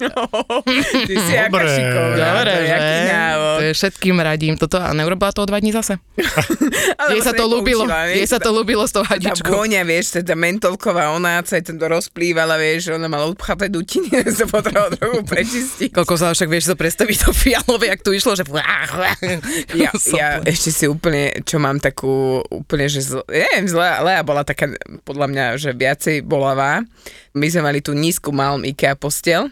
[0.00, 1.68] Ty si aká Dobre.
[1.68, 2.16] šikovná.
[2.16, 2.76] Dobre, to že?
[3.60, 6.00] To je všetkým radím toto a neurobila to o dva dní zase.
[7.00, 9.52] Ale Jej sa to ľúbilo, jej sa to ľúbilo s tou Tá hadičkou.
[9.52, 14.08] vôňa, vieš, tá mentolková ona sa to rozplývala, vieš, ona mala upchaté dutiny,
[14.38, 15.90] sa potrebovala trochu prečistiť.
[15.92, 18.44] Koľko sa však vieš to predstaviť to fialové, jak tu išlo, že...
[19.76, 23.20] Ja, ja ešte si úplne, čo mám takú úplne, že zl...
[23.28, 24.70] ja neviem, zlá, Lea bola taká,
[25.04, 26.84] podľa mňa, že viacej bolavá.
[27.32, 29.46] My sme mali tú nízku malom IKEA postel.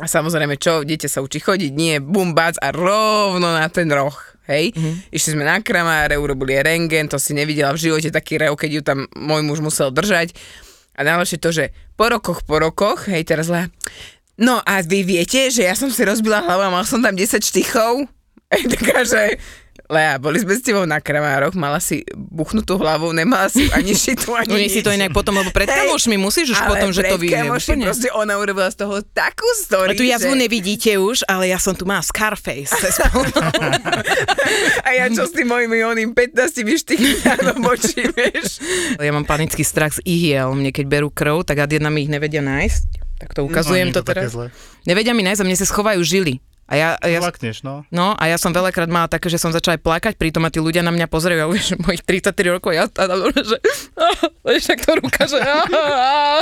[0.00, 4.14] A samozrejme, čo, dieťa sa učí chodiť, nie, bum, bac a rovno na ten roh.
[4.42, 4.74] Hej,
[5.14, 8.82] išli sme na kramáre, urobili rengen, to si nevidela v živote taký rev, keď ju
[8.82, 10.34] tam môj muž musel držať.
[10.98, 13.70] A najlepšie to, že po rokoch, po rokoch, hej, teraz Lea,
[14.34, 17.38] no a vy viete, že ja som si rozbila hlavu a mal som tam 10
[17.38, 18.02] štychov?
[18.52, 19.40] Ej, taká, že
[19.92, 24.32] Lea, boli sme s tebou na kramároch, mala si buchnutú hlavu, nemala si ani šitu,
[24.32, 27.16] ani No si to inak potom, lebo pred kamošmi musíš už ale potom, že to
[27.20, 27.44] vyjde.
[27.48, 27.84] úplne.
[27.88, 30.40] proste ona urobila z toho takú story, A tu jazvu že...
[30.48, 32.72] nevidíte už, ale ja som tu má Scarface.
[34.86, 37.12] A ja čo s tým mojimi oným 15 štychmi
[37.44, 38.60] do močí, vieš.
[38.96, 40.52] ja mám panický strach z ihiel.
[40.56, 42.82] Mne keď berú krv, tak ad jedna mi ich nevedia nájsť.
[43.22, 44.32] Tak to ukazujem je to to teraz.
[44.34, 44.46] zlé.
[44.82, 46.42] Nevedia mi nájsť a mne sa schovajú žily.
[46.70, 47.82] A ja, a ja, Plakneš, no.
[47.90, 50.62] no, a ja som veľakrát mala také, že som začala aj plakať, pritom a tí
[50.62, 53.04] ľudia na mňa pozerajú, a vieš, mojich 33 rokov, ja a,
[53.44, 53.58] že,
[54.46, 55.42] vieš, tak to ruka, že,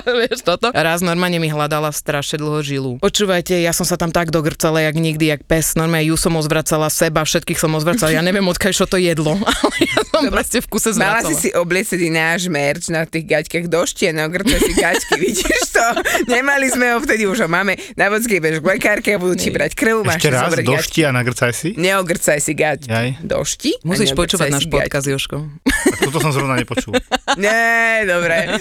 [0.07, 0.71] vieš, toto.
[0.71, 2.93] Raz normálne mi hľadala strašne dlho žilu.
[3.01, 6.93] Počúvajte, ja som sa tam tak dogrcala, jak nikdy, jak pes, normálne ju som ozvracala,
[6.93, 10.67] seba, všetkých som ozvracala, ja neviem, odkiaľ čo to jedlo, ale ja som proste v
[10.69, 11.31] kuse Mala zvracala.
[11.33, 15.87] si si obliecť náš merč na tých gaťkách do štien, ogrce si gaťky, vidíš to?
[16.29, 17.75] Nemali sme ho vtedy, už ho máme.
[17.97, 20.75] Na vodskej bež k lekárke a budú ti brať krv, máš Ešte raz, zobrať do
[20.75, 20.87] gaťky.
[20.87, 21.68] šti a nagrcaj si.
[21.73, 22.81] Neogrcaj si gať.
[22.85, 23.09] Jaj.
[23.23, 23.70] Došti?
[23.87, 25.37] Musíš počúvať náš podcast, Joško.
[25.62, 26.99] Tak toto som zrovna nepočul.
[27.40, 28.59] Nie, dobre.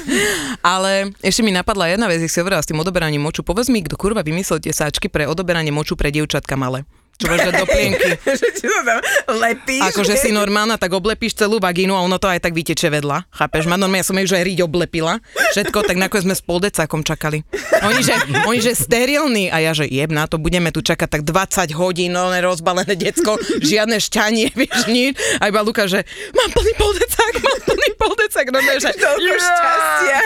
[0.61, 3.41] Ale ešte mi napadla jedna vec, keď si hovorila s tým odoberaním moču.
[3.41, 6.85] Povedz mi, kto kurva vymyslel tie sáčky pre odoberanie moču pre dievčatka malé.
[7.19, 8.11] Čo máš dať do plienky.
[8.39, 8.99] že ti to tam
[9.43, 9.83] lepíš.
[9.91, 13.27] Akože si normálna, tak oblepíš celú vagínu a ono to aj tak vyteče vedľa.
[13.27, 13.67] Chápeš?
[13.67, 15.19] Ma normálne, ja som jej už aj riť oblepila.
[15.51, 17.43] Všetko, tak nakoniec sme s poldecákom čakali.
[17.83, 18.15] Oni že,
[18.47, 22.15] oni že sterilní a ja že jeb na to, budeme tu čakať tak 20 hodín,
[22.15, 25.19] no rozbalené decko, žiadne šťanie, vieš nič.
[25.43, 28.47] A iba Luka, že mám plný poldecák, mám plný poldecák.
[28.47, 30.19] No, ne, že, Toľko šťastia.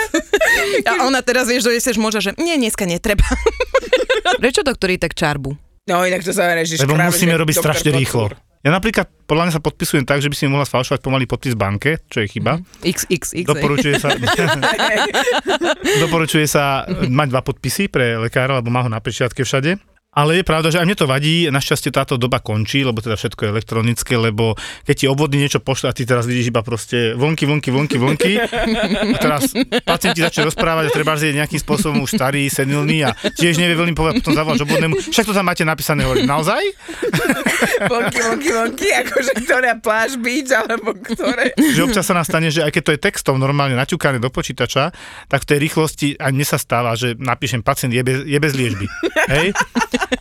[0.93, 3.25] A ona teraz, vieš, dojesieš možno, že nie, dneska netreba.
[4.37, 5.62] Prečo doktori tak čarbu?
[5.83, 7.99] No inak to znamená, že Lebo práve, musíme že robiť strašne Kotlur.
[7.99, 8.25] rýchlo.
[8.63, 11.99] Ja napríklad podľa mňa sa podpisujem tak, že by si mohla sfalšovať pomaly podpis banke,
[12.07, 12.63] čo je chyba.
[12.79, 13.43] XXX.
[13.43, 14.15] Doporučuje sa,
[16.07, 19.75] doporučuje sa mať dva podpisy pre lekára, lebo má ho na pečiatke všade.
[20.13, 23.41] Ale je pravda, že aj mne to vadí, našťastie táto doba končí, lebo teda všetko
[23.43, 24.53] je elektronické, lebo
[24.85, 28.37] keď ti obvodný niečo pošle a ty teraz vidíš iba proste vonky, vonky, vonky, vonky
[29.09, 29.49] a teraz
[29.81, 33.97] pacienti začne rozprávať a treba je nejakým spôsobom už starý, senilný a tiež nevie veľmi
[33.97, 36.61] povedať, potom zavoláš obvodnému, však to tam máte napísané, hovorí, naozaj?
[37.89, 41.57] Vonky, vonky, vonky, akože ktorá pláž beach, alebo ktoré.
[41.57, 44.93] Že občas sa nám stane, že aj keď to je textom normálne naťukané do počítača,
[45.25, 48.53] tak v tej rýchlosti a mne sa stáva, že napíšem pacient je bez, je bez
[48.53, 48.85] liečby.
[49.31, 49.57] Hej?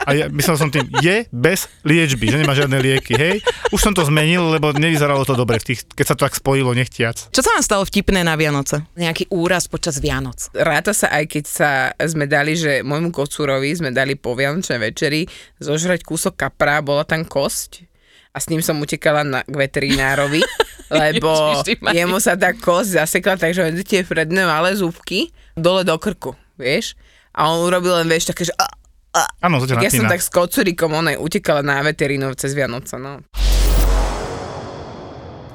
[0.07, 3.37] A ja myslel som tým, je bez liečby, že nemá žiadne lieky, hej.
[3.71, 6.73] Už som to zmenil, lebo nevyzeralo to dobre, v tých, keď sa to tak spojilo
[6.73, 7.31] nechtiac.
[7.31, 8.85] Čo sa vám stalo vtipné na Vianoce?
[8.97, 10.53] Nejaký úraz počas Vianoc.
[10.57, 15.29] Ráta sa aj keď sa sme dali, že môjmu kocúrovi sme dali po Vianočnej večeri
[15.61, 17.93] zožrať kúsok kapra, bola tam kosť
[18.33, 20.41] a s ním som utekala na, k veterinárovi,
[21.05, 21.61] lebo
[21.93, 26.97] jemu sa tá kosť zasekla, takže on tie predné malé zúbky dole do krku, vieš?
[27.33, 28.53] A on urobil len, vieš, také, že...
[28.57, 28.69] A.
[29.13, 33.21] Áno, Tak ja som tak s kocúrikom, ona utekala na veterinov cez Vianoce, no.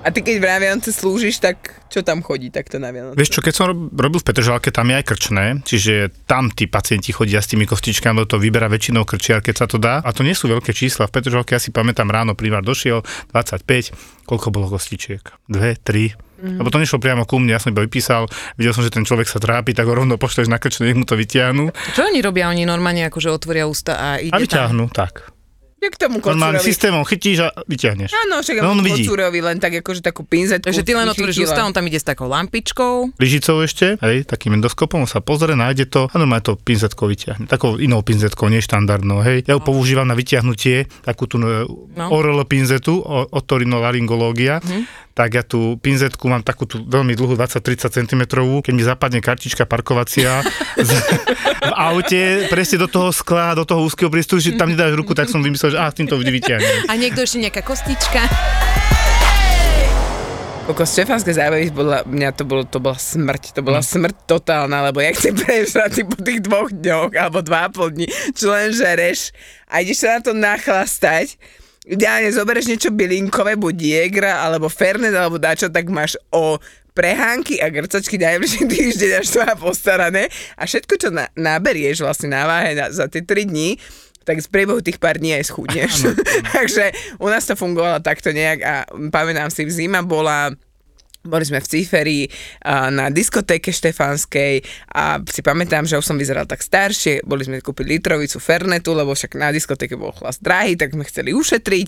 [0.06, 3.20] A ty keď na Vianoce slúžiš, tak čo tam chodí takto na Vianoce?
[3.20, 6.70] Vieš čo, keď som rob- robil v Petržalke, tam je aj krčné, čiže tam tí
[6.70, 10.00] pacienti chodia s tými kostičkami, lebo to vyberá väčšinou krčiar, keď sa to dá.
[10.00, 11.12] A to nie sú veľké čísla.
[11.12, 13.04] V Petržalke ja si pamätám ráno primár došiel,
[13.36, 13.92] 25,
[14.24, 15.28] koľko bolo kostičiek?
[15.50, 16.16] Dve, tri.
[16.38, 16.62] Mm.
[16.62, 19.26] Lebo to nešlo priamo ku mne, ja som iba vypísal, videl som, že ten človek
[19.26, 22.48] sa trápi, tak ho rovno pošleš na krčné, nech mu to vytiahnu Čo oni robia?
[22.48, 24.46] Oni normálne akože otvoria ústa a ide a tam.
[24.46, 25.34] vyťahnú, tak.
[25.78, 26.74] Jak tomu Normálne kocúrovi?
[26.74, 28.10] systémom chytíš a vyťahneš.
[28.10, 29.06] Áno, však No, on no, vidí.
[29.06, 30.66] kocúrovi len tak akože takú pinzetku.
[30.66, 33.14] Takže ty len otvoríš ústa, on tam ide s takou lampičkou.
[33.22, 37.46] lyžicou ešte, hej, takým endoskopom, on sa pozrie, nájde to a normálne to pinzetkou vyťahne.
[37.46, 39.46] Takou inou pinzetkou, nie štandardnou, hej.
[39.46, 41.54] Ja ju používam na vyťahnutie, takú tú no.
[42.10, 42.98] oral pinzetu,
[43.30, 44.66] otorinolaryngológia,
[45.18, 48.22] tak ja tú pinzetku mám takú tú veľmi dlhú, 20-30 cm,
[48.62, 50.46] keď mi zapadne kartička parkovacia
[50.78, 50.92] z,
[51.58, 55.26] v aute, presne do toho skla, do toho úzkeho priestoru, že tam nedáš ruku, tak
[55.26, 56.78] som vymyslel, že á, týmto vždy vyťahnem.
[56.86, 58.30] A niekto ešte nejaká kostička.
[60.70, 65.02] Koko Štefanské zábavy, bola, mňa to, bolo, to bola smrť, to bola smrť totálna, lebo
[65.02, 69.34] jak si prežratý po tých dvoch dňoch, alebo dva a pol dní, čo len žereš
[69.66, 71.40] a ideš sa na to nachlastať,
[71.88, 76.60] ideálne zoberieš niečo bylinkové, buď Jägra, alebo Fernet, alebo dačo, tak máš o
[76.92, 82.50] prehánky a grcačky najbližší týždeň až to postarané a všetko, čo na, naberieš vlastne na
[82.50, 83.78] váhe na, za tie 3 dní,
[84.26, 86.10] tak z priebehu tých pár dní aj schudneš.
[86.58, 88.74] Takže u nás to fungovalo takto nejak a
[89.14, 90.52] pamätám si, zima bola
[91.28, 92.20] boli sme v Ciferi
[92.66, 94.64] na diskotéke Štefanskej
[94.96, 99.12] a si pamätám, že už som vyzeral tak staršie, boli sme kúpiť litrovicu Fernetu, lebo
[99.14, 101.88] však na diskotéke bol chlas drahý, tak sme chceli ušetriť,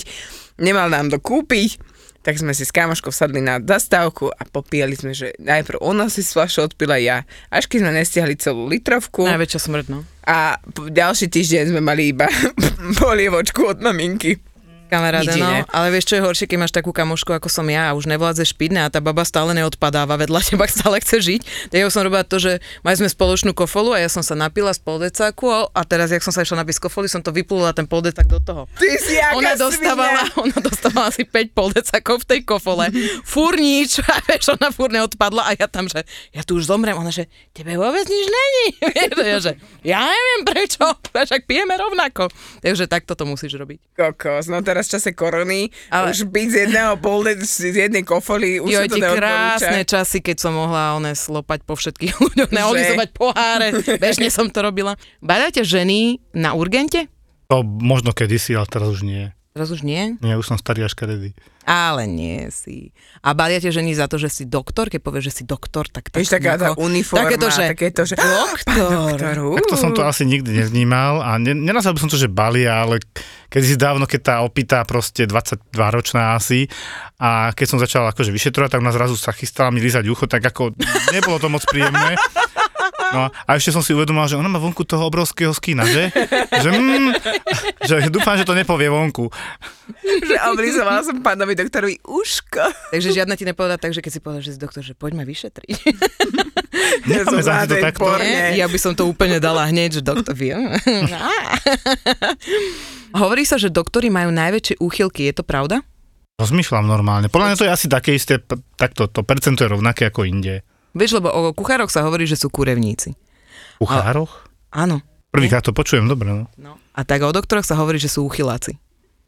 [0.62, 1.80] nemal nám to kúpiť,
[2.20, 6.20] tak sme si s kamoškou sadli na zastávku a popíjali sme, že najprv ona si
[6.20, 10.04] z fľaše odpila ja, až keď sme nestiahli celú litrovku Najväčšia smrť, no.
[10.28, 12.28] a ďalší týždeň sme mali iba
[13.02, 14.36] polievočku od maminky.
[14.90, 17.94] Kamaráde, Nič no, ale vieš, čo je horšie, keď máš takú kamošku, ako som ja
[17.94, 21.42] a už nevládze špidne a tá baba stále neodpadáva vedľa teba, stále chce žiť.
[21.70, 24.74] Tak ja som robila to, že mali sme spoločnú kofolu a ja som sa napila
[24.74, 27.86] z poldecáku a- teraz, jak som sa išla napiť z kofoli, som to vyplula ten
[27.86, 28.66] poldecák do toho.
[28.78, 32.90] Ty si Ona dostávala, ona dostávala asi 5 poldecakov v tej kofole.
[33.32, 36.02] Fúr nič, a vieš, ona fúr neodpadla a ja tam, že
[36.34, 36.98] ja tu už zomrem.
[36.98, 38.66] Ona, že tebe vôbec nič není.
[38.90, 39.52] Vieš, ja, že
[39.84, 42.32] ja neviem prečo, však pijeme rovnako.
[42.64, 43.80] Takže takto to musíš robiť.
[43.98, 48.60] Kokos, no teraz v čase korony, Ale- už byť z jedného polde, z jednej kofoly,
[48.60, 53.10] už Jo, sa to krásne časy, keď som mohla one slopať po všetkých ľuďoch, neolizovať
[53.14, 55.00] poháre, bežne som to robila.
[55.20, 57.08] Badáte ženy na urgente?
[57.50, 59.34] To možno kedysi, ale teraz už nie.
[59.50, 60.14] Teraz už nie?
[60.22, 61.34] Nie, už som starý až kedy.
[61.66, 62.94] Ale nie si.
[63.26, 66.22] A badiate ženy za to, že si doktor, keď povieš, že si doktor, tak tak
[66.22, 68.16] Vieš, taká tá uniforma, takéto, že takéto, že...
[68.46, 69.18] doktor.
[69.18, 72.86] Doktor, Takto som to asi nikdy nevnímal a ne, nenazval by som to, že balia,
[72.86, 73.02] ale
[73.50, 76.70] keď si dávno, keď tá opýta proste 22 ročná asi
[77.18, 80.46] a keď som začal akože vyšetrovať, tak ona zrazu sa chystala mi lízať ucho, tak
[80.46, 80.78] ako
[81.10, 82.14] nebolo to moc príjemné.
[83.10, 86.14] No a ešte som si uvedomil, že ona má vonku toho obrovského skina, že?
[86.50, 87.10] Že, mm,
[87.86, 89.30] že dúfam, že to nepovie vonku.
[90.00, 92.94] že oblizovala som pánovi doktorovi uško.
[92.94, 95.24] Takže žiadna ti nepovedá tak, že keď si povedal, že si doktor, že poď ma
[95.26, 95.70] vyšetriť.
[97.10, 98.06] Necháme sa to takto.
[98.06, 98.54] porne.
[98.56, 100.70] Ja by som to úplne dala hneď, že doktor viem.
[103.20, 105.82] Hovorí sa, že doktori majú najväčšie úchylky, je to pravda?
[106.40, 107.28] Rozmýšľam normálne.
[107.28, 108.40] Podľa mňa to je asi také isté,
[108.80, 110.64] takto, to percento je rovnaké ako inde.
[110.98, 113.14] Vieš, lebo o kuchároch sa hovorí, že sú kurevníci.
[113.80, 114.50] U chároch?
[114.74, 115.02] Áno.
[115.30, 116.46] Prvýkrát to počujem, dobre, no.
[116.58, 116.82] No.
[116.98, 118.82] A tak o doktoroch sa hovorí, že sú uchyláci.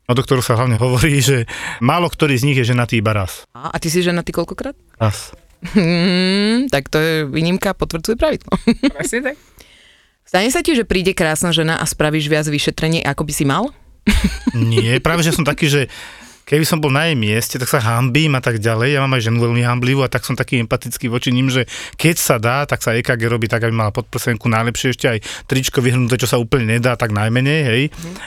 [0.09, 1.45] O doktoru sa hlavne hovorí, že
[1.79, 3.45] málo ktorý z nich je ženatý iba raz.
[3.53, 4.73] A, a ty si ženatý koľkokrát?
[4.97, 5.31] Raz.
[5.61, 8.49] Hmm, tak to je výnimka, potvrdzuje pravidlo.
[8.97, 9.37] Presne tak.
[10.25, 13.69] Stane sa ti, že príde krásna žena a spravíš viac vyšetrenie, ako by si mal?
[14.57, 15.81] Nie, práve že som taký, že
[16.45, 18.95] keby som bol na jej mieste, tak sa hambím a tak ďalej.
[18.95, 22.15] Ja mám aj ženu veľmi hamblivú a tak som taký empatický voči ním, že keď
[22.19, 26.19] sa dá, tak sa EKG robí tak, aby mala podprsenku najlepšie ešte aj tričko vyhrnuté,
[26.19, 27.83] čo sa úplne nedá, tak najmenej, hej.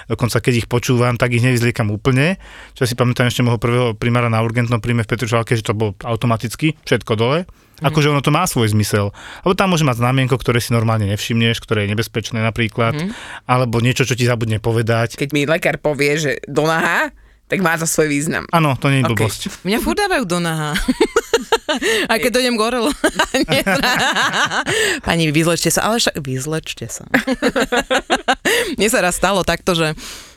[0.09, 2.41] Dokonca keď ich počúvam, tak ich nevyzliekam úplne.
[2.75, 5.93] Čo si pamätám ešte môjho prvého primára na urgentnom príjme v Petržalke, že to bolo
[6.03, 7.45] automaticky, všetko dole.
[7.83, 9.11] Akože ono to má svoj zmysel.
[9.43, 12.95] Lebo tam môže mať znamienko, ktoré si normálne nevšimneš, ktoré je nebezpečné napríklad,
[13.51, 15.19] alebo niečo, čo ti zabudne povedať.
[15.19, 17.11] Keď mi lekár povie, že do naha,
[17.45, 18.49] tak má to svoj význam.
[18.51, 19.11] Áno, to nie je Ok.
[19.21, 19.43] blbosť.
[19.69, 20.73] Mňa furt dávajú do naha.
[22.11, 22.87] A keď dojdem gorel.
[25.07, 27.05] Pani, vyzlečte sa, ale však vyzlečte sa.
[28.79, 29.93] Mne sa raz stalo takto, že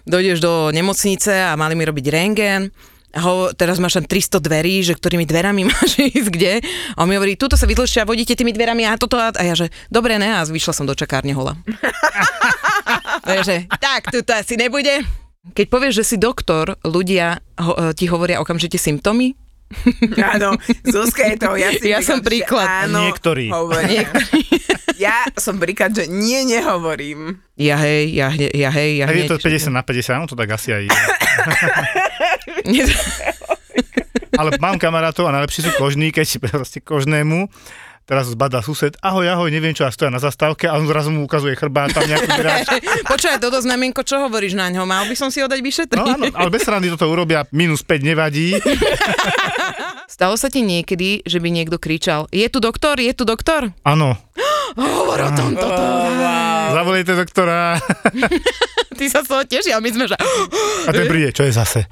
[0.07, 2.71] dojdeš do nemocnice a mali mi robiť rentgen
[3.15, 6.53] a ho, teraz máš tam 300 dverí, že ktorými dverami máš ísť kde.
[6.95, 9.43] A on mi hovorí, tuto sa vyzlečte a vodíte tými dverami a toto a, a
[9.43, 11.55] ja, že dobre ne, a vyšla som do čakárne hola.
[13.23, 15.03] Takže, tak, tu to asi nebude.
[15.53, 19.35] Keď povieš, že si doktor, ľudia ho, ti hovoria okamžite symptómy,
[20.15, 20.55] Áno,
[20.87, 22.63] Zuzka je toho jasný Ja som príklad.
[22.63, 23.45] Že áno, Niektorí.
[24.97, 27.37] Ja som príklad, že nie, nehovorím.
[27.53, 30.49] Ja hej, ja, ja hej, ja Hej, je to 50 na 50, no to tak
[30.49, 30.97] asi aj je.
[34.41, 37.45] Ale mám kamarátov a najlepší sú kožní, keď proste kožnému
[38.07, 41.27] teraz zbadá sused, ahoj, ahoj, neviem čo, a stoja na zastávke a on zrazu mu
[41.27, 42.67] ukazuje chrbát tam nejaký hráč.
[43.03, 44.87] Počkaj, toto znamienko, čo hovoríš na ňo?
[44.87, 45.99] Mal by som si ho dať vyšetriť?
[45.99, 48.55] No áno, ale bez srandy toto urobia, minus 5 nevadí.
[50.17, 53.75] Stalo sa ti niekedy, že by niekto kričal, je tu doktor, je tu doktor?
[53.83, 54.15] Áno,
[54.73, 55.83] Hovor o tom toto.
[56.69, 57.79] zavolejte doktora
[58.89, 60.17] Ty sa z toho tešil, a my sme, že...
[60.17, 61.85] a ten príde, čo je zase.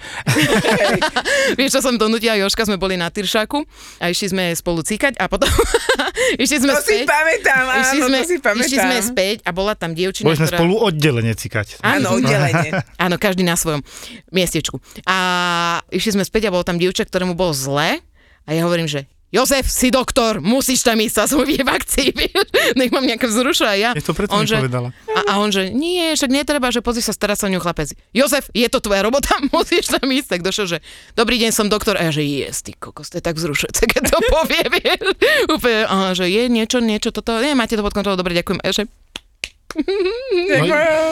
[1.54, 3.62] Vieš, čo som donútila Joška, sme boli na Tyršaku
[4.02, 5.46] a išli sme spolu cíkať a potom
[6.42, 7.06] išli sme To si späť.
[7.06, 8.66] pamätám, Išli áno, sme, to si pamätám.
[8.66, 10.58] išli sme späť a bola tam dievčina, Boli sme ktorá...
[10.58, 11.68] spolu oddelenie cikať.
[11.80, 12.70] Áno, oddelenie.
[13.06, 13.86] Áno, každý na svojom
[14.32, 14.82] miestečku.
[15.06, 15.18] A
[15.90, 18.02] išli sme späť a bolo tam dievča, ktorému bolo zle
[18.42, 19.06] a ja hovorím, že
[19.36, 22.32] Jozef, si doktor, musíš tam ísť sa svojie vakcíny.
[22.80, 23.92] Nech mám nejaké vzrušuje a ja.
[23.92, 24.96] Je to preto on, že, nepovedala.
[25.12, 27.92] a, a on, že nie, však netreba, že pozri sa, stará sa ňu chlapec.
[28.16, 30.40] Jozef, je to tvoja robota, musíš tam ísť.
[30.40, 30.78] Tak došiel, že
[31.20, 32.00] dobrý deň, som doktor.
[32.00, 35.04] A ja, že jes, ty kokos, to je tak vzrušujúce, keď to povie, vieš.
[35.52, 38.64] Úplne, a, že je niečo, niečo, toto, nie, máte to pod kontrolou, dobre, ďakujem.
[38.64, 38.84] A ja, že
[39.76, 40.64] No,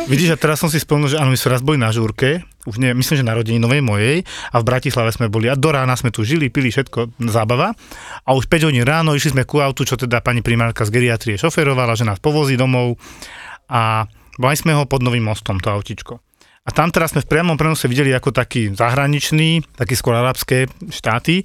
[0.07, 2.79] vidíš, a teraz som si spomenul, že áno, my sme raz boli na žúrke, už
[2.79, 6.15] nie, myslím, že na novej mojej a v Bratislave sme boli a do rána sme
[6.15, 7.75] tu žili, pili všetko, zábava
[8.23, 11.35] a už 5 hodín ráno išli sme ku autu, čo teda pani primárka z geriatrie
[11.35, 12.95] šoferovala, že nás povozí domov
[13.67, 14.07] a
[14.39, 16.23] mali sme ho pod novým mostom, to autičko.
[16.63, 21.43] A tam teraz sme v priamom prenose videli ako taký zahraničný, taký skôr arabské štáty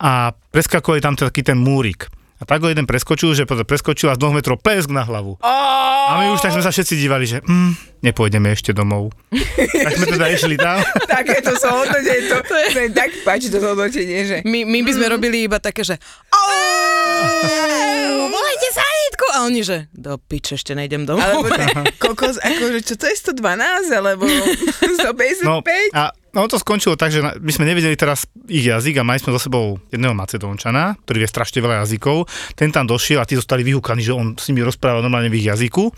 [0.00, 2.08] a preskakovali tam taký ten múrik.
[2.38, 5.42] A tak ho jeden preskočil, že preskočil a z 2 metrov plesk na hlavu.
[5.42, 9.10] A my už tak sme sa všetci dívali, že mm, nepôjdeme ešte domov.
[9.58, 10.78] tak sme teda išli tam.
[11.18, 15.06] Takéto som hodnotenie, to, to je tak páči to hodnotenie, že my, my by sme
[15.10, 15.98] robili iba také, že
[16.30, 19.26] "Au, volajte sanitku!
[19.34, 21.26] A oni, že do piče, ešte nejdem domov.
[21.26, 21.50] alebo
[22.02, 25.44] kokos, akože čo to je 112, alebo 155?
[25.44, 25.60] No
[25.92, 29.34] a no to skončilo tak, že my sme nevedeli teraz ich jazyk a mali sme
[29.34, 32.28] so sebou jedného Macedónčana, ktorý vie strašne veľa jazykov.
[32.54, 35.48] Ten tam došiel a tí zostali vyhúkaní, že on s nimi rozprával normálne v ich
[35.50, 35.90] jazyku.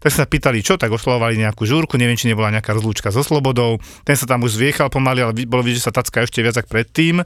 [0.00, 3.76] Tak sa pýtali, čo, tak oslovovali nejakú žúrku, neviem, či nebola nejaká rozlúčka so slobodou.
[4.08, 6.68] Ten sa tam už zviechal pomaly, ale bolo vidieť, že sa tacka ešte viac ako
[6.72, 7.20] predtým.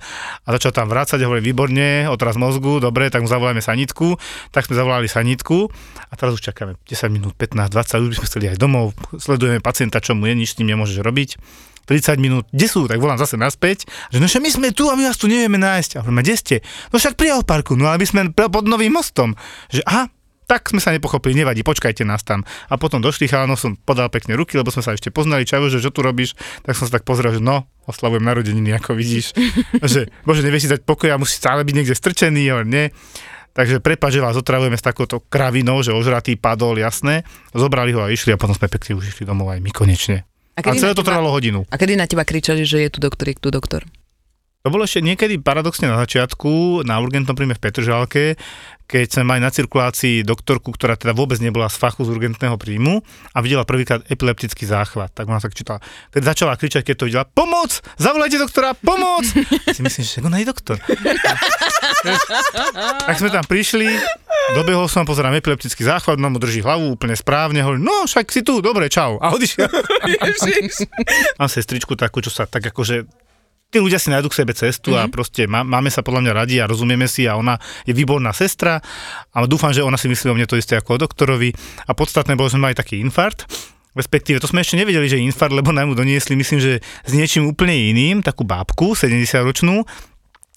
[0.44, 4.18] A začal tam vrácať a hovorí, výborne, otraz mozgu, dobre, tak mu zavolajme sanitku.
[4.50, 5.70] Tak sme zavolali sanitku
[6.10, 9.58] a teraz už čakáme 10 minút, 15, 20, už by sme chceli aj domov, sledujeme
[9.58, 11.30] pacienta, čo mu je, nič s tým nemôžeš robiť.
[11.84, 15.04] 30 minút, kde sú, tak volám zase naspäť, že no my sme tu a my
[15.04, 16.00] vás tu nevieme nájsť.
[16.00, 16.56] A hovoríme, kde ste?
[16.88, 19.37] No však pri parku, no my sme pod novým mostom.
[19.68, 20.08] Že aha,
[20.44, 22.44] tak sme sa nepochopili, nevadí, počkajte nás tam.
[22.68, 25.80] A potom došli chalanov, som podal pekne ruky, lebo sme sa ešte poznali, čavo, že
[25.80, 29.33] čo tu robíš, tak som sa tak pozrel, že no, oslavujem narodeniny, ako vidíš.
[29.92, 32.85] že, bože, nevieš si dať pokoj a musí stále byť niekde strčený, ale nie.
[33.54, 37.22] Takže prepáč, že vás otravujeme s takouto kravinou, že ožratý padol, jasné.
[37.54, 40.26] Zobrali ho a išli a potom sme pekne už išli domov aj my konečne.
[40.54, 41.62] A, kedy celé to trvalo hodinu.
[41.70, 43.87] A kedy na teba kričali, že je tu doktor, je tu doktor?
[44.64, 48.40] To bolo ešte niekedy paradoxne na začiatku, na urgentnom príjme v Petržalke,
[48.88, 53.05] keď sme mali na cirkulácii doktorku, ktorá teda vôbec nebola z fachu z urgentného príjmu
[53.37, 55.12] a videla prvýkrát epileptický záchvat.
[55.12, 55.85] Tak ona tak čítala.
[56.09, 57.77] Teda začala kričať, keď to videla, pomoc!
[58.00, 59.29] Zavolajte doktora, pomoc!
[59.68, 60.81] Si myslím, že ona je doktor.
[63.05, 63.85] tak sme tam prišli,
[64.57, 68.40] dobehol som, pozerám epileptický záchvat, no mu drží hlavu úplne správne, hovorí, no však si
[68.40, 69.20] tu, dobre, čau.
[69.20, 69.68] A odišiel.
[71.37, 73.23] Mám sestričku takú, čo sa tak akože
[73.74, 75.10] tí ľudia si nájdu k sebe cestu mm-hmm.
[75.10, 78.30] a proste má, máme sa podľa mňa radi a rozumieme si a ona je výborná
[78.30, 78.78] sestra
[79.34, 81.50] a dúfam, že ona si myslí o mne to isté ako o doktorovi.
[81.90, 83.50] A podstatné bolo, že sme mali taký infarkt,
[83.98, 87.50] respektíve to sme ešte nevedeli, že infarkt, lebo nám ju doniesli, myslím, že s niečím
[87.50, 89.82] úplne iným, takú bábku, 70-ročnú,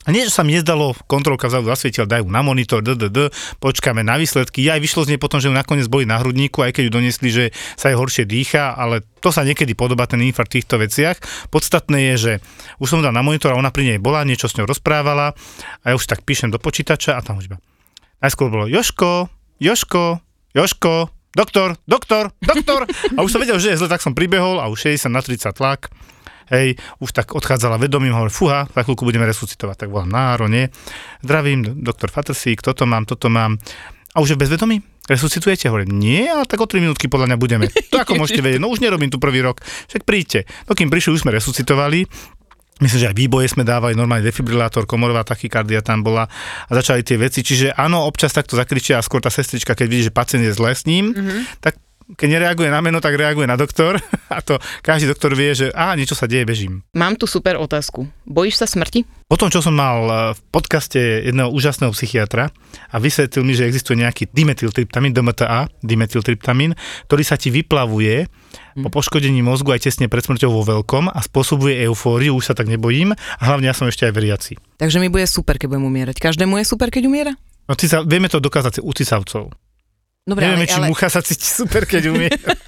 [0.07, 3.27] a nie, že sa mi nezdalo, kontrolka vzadu zasvietila, dajú na monitor, ddd,
[3.59, 4.63] počkáme na výsledky.
[4.63, 6.91] Ja aj vyšlo z nej potom, že ju nakoniec boli na hrudníku, aj keď ju
[6.95, 7.45] doniesli, že
[7.75, 11.19] sa jej horšie dýcha, ale to sa niekedy podobá ten infarkt v týchto veciach.
[11.51, 12.33] Podstatné je, že
[12.79, 15.35] už som dal na monitor a ona pri nej bola, niečo s ňou rozprávala
[15.83, 17.59] a ja už tak píšem do počítača a tam už iba.
[18.23, 19.27] Najskôr bolo Joško,
[19.59, 20.23] Joško,
[20.55, 22.87] Joško, doktor, doktor, doktor.
[22.87, 25.51] A už som vedel, že je zle, tak som pribehol a už 60 na 30
[25.51, 25.91] tlak
[26.51, 30.67] hej, už tak odchádzala vedomím, hovorím, fúha, za chvíľku budeme resuscitovať, tak volám na nie.
[31.23, 33.59] Zdravím, doktor Fatrsík, toto mám, toto mám.
[34.15, 34.77] A už je v bezvedomí?
[35.07, 35.71] Resuscitujete?
[35.71, 37.65] Hovorím, nie, ale tak o 3 minútky podľa mňa budeme.
[37.91, 40.43] To ako môžete vedieť, no už nerobím tu prvý rok, však príďte.
[40.67, 42.07] No kým prišli, už sme resuscitovali,
[42.77, 46.29] Myslím, že aj výboje sme dávali, normálne defibrilátor, komorová tachykardia tam bola
[46.69, 47.41] a začali tie veci.
[47.41, 50.69] Čiže áno, občas takto zakričia a skôr tá sestrička, keď vidí, že pacient je zle
[50.77, 51.57] s ním, mm-hmm.
[51.57, 51.81] tak
[52.15, 53.99] keď nereaguje na meno, tak reaguje na doktor
[54.35, 56.79] a to každý doktor vie, že a niečo sa deje, bežím.
[56.95, 58.07] Mám tu super otázku.
[58.23, 59.03] Bojíš sa smrti?
[59.27, 62.47] Po tom, čo som mal eh, v podcaste jedného úžasného psychiatra
[62.87, 66.79] a vysvetlil mi, že existuje nejaký dimetyltryptamín, DMTA, dimetyltryptamín,
[67.11, 68.87] ktorý sa ti vyplavuje hm.
[68.87, 72.71] po poškodení mozgu aj tesne pred smrťou vo veľkom a spôsobuje eufóriu, už sa tak
[72.71, 74.53] nebojím a hlavne ja som ešte aj veriaci.
[74.79, 76.23] Takže mi bude super, keď budem umierať.
[76.23, 77.33] Každému je super, keď umiera?
[77.67, 79.51] No, sa, vieme to dokázať u cisavcov.
[80.27, 80.87] Dobre, Nevieme, ale, či ale...
[80.91, 82.27] mucha sa cíti super, keď umie.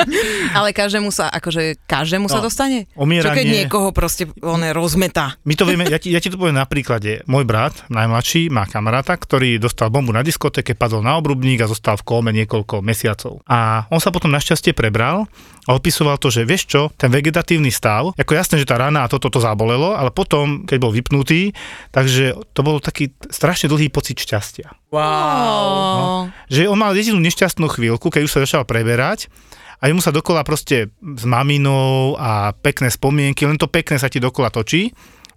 [0.58, 2.88] ale každému sa, akože každému no, sa dostane?
[2.96, 3.28] Omieranie...
[3.28, 5.36] Čo keď niekoho proste on rozmetá?
[5.44, 7.20] My to vieme, ja ti, ja ti to poviem na príklade.
[7.28, 12.00] Môj brat, najmladší, má kamaráta, ktorý dostal bombu na diskotéke, padol na obrubník a zostal
[12.00, 13.44] v kóme niekoľko mesiacov.
[13.44, 15.28] A on sa potom našťastie prebral
[15.70, 19.12] a opisoval to, že vieš čo, ten vegetatívny stav, ako jasné, že tá rana a
[19.12, 21.54] toto to zabolelo, ale potom, keď bol vypnutý,
[21.94, 24.74] takže to bol taký strašne dlhý pocit šťastia.
[24.90, 25.70] Wow.
[25.70, 26.08] No,
[26.50, 29.30] že on mal jedinú nešťastnú chvíľku, keď už sa začal preberať
[29.78, 34.18] a mu sa dokola proste s maminou a pekné spomienky, len to pekné sa ti
[34.18, 34.90] dokola točí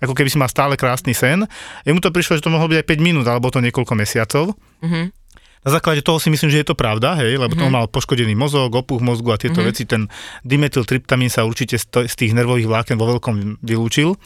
[0.03, 1.47] ako keby si mal stále krásny sen.
[1.87, 4.59] Jemu to prišlo, že to mohlo byť aj 5 minút, alebo to niekoľko mesiacov.
[4.83, 5.22] Mm-hmm.
[5.63, 7.71] Na základe toho si myslím, že je to pravda, hej, lebo mm-hmm.
[7.71, 9.71] to mal poškodený mozog, opuch mozgu a tieto mm-hmm.
[9.71, 9.83] veci.
[9.87, 10.11] Ten
[10.43, 14.19] dimetyltryptamín sa určite z tých nervových vláken vo veľkom vylúčil.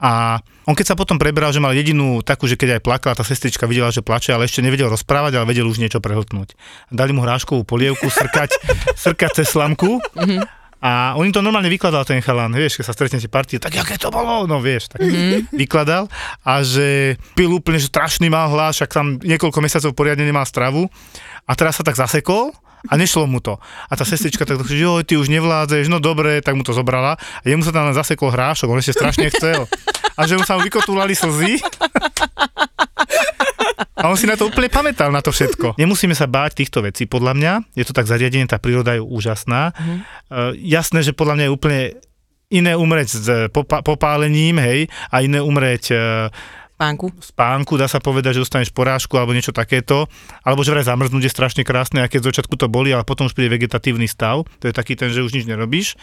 [0.00, 3.24] A on keď sa potom preberal, že mal jedinú takú, že keď aj plakala, tá
[3.26, 6.56] sestrička videla, že plače, ale ešte nevedel rozprávať, ale vedel už niečo prehltnúť.
[6.88, 8.56] Dali mu hráškovú polievku, srkať,
[9.04, 10.00] srkať cez slamku.
[10.16, 13.76] Mm-hmm a on im to normálne vykladal ten chalan, vieš, keď sa stretnete partie, tak
[13.76, 15.52] aké to bolo, no vieš, tak mm-hmm.
[15.52, 16.08] vykladal
[16.40, 20.88] a že pil úplne, že strašný mal hlas, však tam niekoľko mesiacov poriadne nemal stravu
[21.44, 22.56] a teraz sa tak zasekol
[22.88, 23.60] a nešlo mu to.
[23.60, 27.20] A tá sestrička tak že jo, ty už nevládzeš, no dobre, tak mu to zobrala
[27.20, 29.68] a jemu sa tam len zasekol hrášok, on ešte strašne chcel.
[30.16, 31.60] A že mu sa mu vykotúlali slzy.
[34.00, 35.76] A on si na to úplne pamätal, na to všetko.
[35.76, 37.52] Nemusíme sa báť týchto vecí, podľa mňa.
[37.76, 39.76] Je to tak zariadenie, tá príroda je úžasná.
[39.76, 40.00] Uh-huh.
[40.32, 41.80] Uh, jasné, že podľa mňa je úplne
[42.50, 46.00] iné umrieť s popa- popálením, hej, a iné umrieť uh,
[46.80, 47.06] spánku.
[47.20, 50.08] Spánku, dá sa povedať, že dostaneš porážku alebo niečo takéto.
[50.40, 53.36] Alebo že vraj zamrznúť je strašne krásne, aké z začiatku to boli, ale potom už
[53.36, 54.48] príde vegetatívny stav.
[54.48, 56.00] To je taký ten, že už nič nerobíš.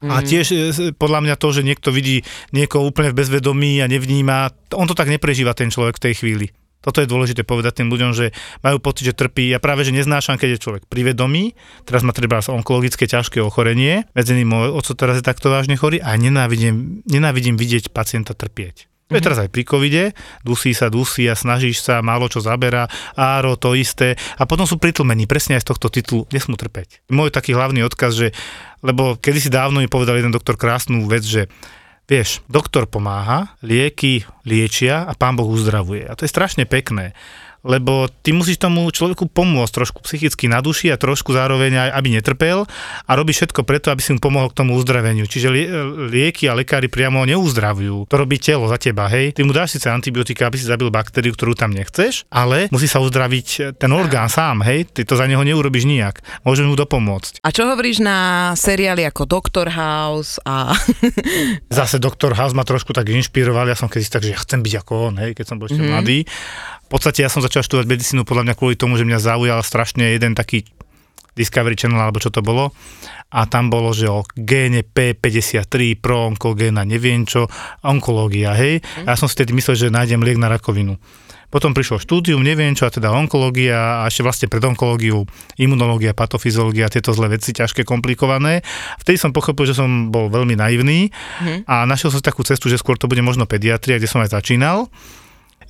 [0.00, 0.10] Mm.
[0.10, 0.56] A tiež e,
[0.96, 2.24] podľa mňa to, že niekto vidí
[2.56, 6.46] niekoho úplne v bezvedomí a nevníma, on to tak neprežíva ten človek v tej chvíli.
[6.84, 9.48] Toto je dôležité povedať tým ľuďom, že majú pocit, že trpí.
[9.48, 11.56] Ja práve, že neznášam, keď je človek privedomý,
[11.88, 16.04] teraz má treba onkologické ťažké ochorenie, medzi nimi môj oco teraz je takto vážne chorý
[16.04, 18.92] a nenávidím, nenávidím vidieť pacienta trpieť.
[19.12, 19.26] To je mhm.
[19.30, 20.04] teraz aj pri covide,
[20.40, 24.16] dusí sa, dusí a snažíš sa, málo čo zabera, áro, to isté.
[24.40, 27.04] A potom sú pritlmení, presne aj z tohto titulu, nesmú trpeť.
[27.12, 28.28] Môj taký hlavný odkaz, že,
[28.80, 31.52] lebo kedysi dávno mi povedal jeden doktor krásnu vec, že
[32.04, 36.04] Vieš, doktor pomáha, lieky liečia a pán Boh uzdravuje.
[36.04, 37.16] A to je strašne pekné
[37.64, 42.08] lebo ty musíš tomu človeku pomôcť trošku psychicky na duši a trošku zároveň aj, aby
[42.20, 42.68] netrpel
[43.08, 45.24] a robí všetko preto, aby si mu pomohol k tomu uzdraveniu.
[45.24, 45.48] Čiže
[46.12, 48.06] lieky a lekári priamo neuzdravujú.
[48.12, 49.32] To robí telo za teba, hej.
[49.32, 53.00] Ty mu dáš síce antibiotika, aby si zabil baktériu, ktorú tam nechceš, ale musí sa
[53.00, 54.84] uzdraviť ten orgán sám, hej.
[54.84, 56.20] Ty to za neho neurobiš nijak.
[56.44, 57.40] Môžeš mu dopomôcť.
[57.40, 60.76] A čo hovoríš na seriály ako Doctor House a...
[61.72, 64.74] Zase Doctor House ma trošku tak inšpiroval, ja som keď tak, že ja chcem byť
[64.84, 65.96] ako on, hej, keď som bol ešte mm-hmm.
[65.96, 66.18] mladý
[66.84, 70.10] v podstate ja som začal študovať medicínu podľa mňa kvôli tomu, že mňa zaujal strašne
[70.10, 70.66] jeden taký
[71.38, 72.74] Discovery Channel alebo čo to bolo
[73.30, 77.46] a tam bolo, že o géne P53, pro onkogéna, neviem čo,
[77.82, 78.82] onkológia, hej.
[78.82, 79.06] Mm.
[79.06, 80.98] A ja som si tedy myslel, že nájdem liek na rakovinu.
[81.50, 85.22] Potom prišlo štúdium, neviem čo, a teda onkológia a ešte vlastne pred onkológiu,
[85.58, 88.66] imunológia, patofyziológia, tieto zlé veci, ťažké, komplikované.
[88.98, 91.14] Vtedy som pochopil, že som bol veľmi naivný
[91.70, 94.90] a našiel som takú cestu, že skôr to bude možno pediatria, kde som aj začínal.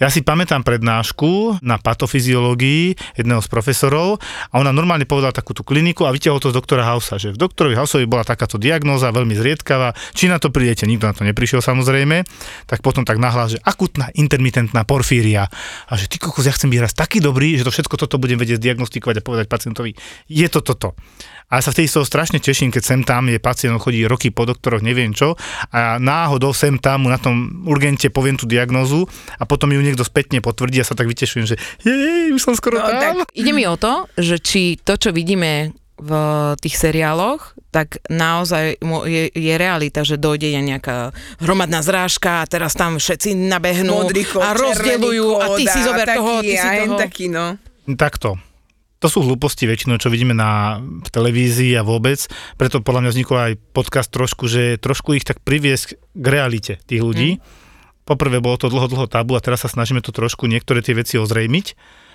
[0.03, 4.19] Ja si pamätám prednášku na patofyziológii jedného z profesorov
[4.51, 7.39] a ona normálne povedala takú tú kliniku a vytiahol to z doktora Hausa, že v
[7.39, 11.63] doktorovi Hausovi bola takáto diagnóza veľmi zriedkavá, či na to prídete, nikto na to neprišiel
[11.63, 12.27] samozrejme,
[12.67, 15.47] tak potom tak nahlas, že akutná intermitentná porfíria.
[15.87, 18.39] A že ty kokos, ja chcem byť raz taký dobrý, že to všetko toto budem
[18.41, 19.95] vedieť diagnostikovať a povedať pacientovi,
[20.27, 20.99] je to toto.
[21.53, 24.33] A ja sa vtedy z toho strašne teším, keď sem tam je pacient, chodí roky
[24.33, 25.37] po doktoroch, neviem čo,
[25.71, 29.05] a náhodou sem tam mu na tom urgente poviem tú diagnózu
[29.39, 32.81] a potom ju niekto spätne potvrdí a sa tak vytešujem, že jej, už som skoro
[32.81, 33.23] No, tam.
[33.33, 36.11] Ide mi o to, že či to, čo vidíme v
[36.59, 42.99] tých seriáloch, tak naozaj je, je realita, že dojde nejaká hromadná zrážka a teraz tam
[42.99, 46.55] všetci nabehnú Modrý kód, a rozdeľujú červený a ty kód si zober taký, toho, ty
[46.55, 46.99] si a toho.
[46.99, 47.47] taký, no.
[47.95, 48.31] Takto.
[49.05, 52.25] To sú hlúposti väčšinou, čo vidíme na v televízii a vôbec.
[52.57, 57.05] Preto podľa mňa vznikol aj podcast trošku, že trošku ich tak priviesť k realite tých
[57.05, 57.37] ľudí.
[57.37, 57.41] Mm.
[58.09, 61.21] Poprvé bolo to dlho, dlho tabu a teraz sa snažíme to trošku niektoré tie veci
[61.21, 61.67] ozrejmiť.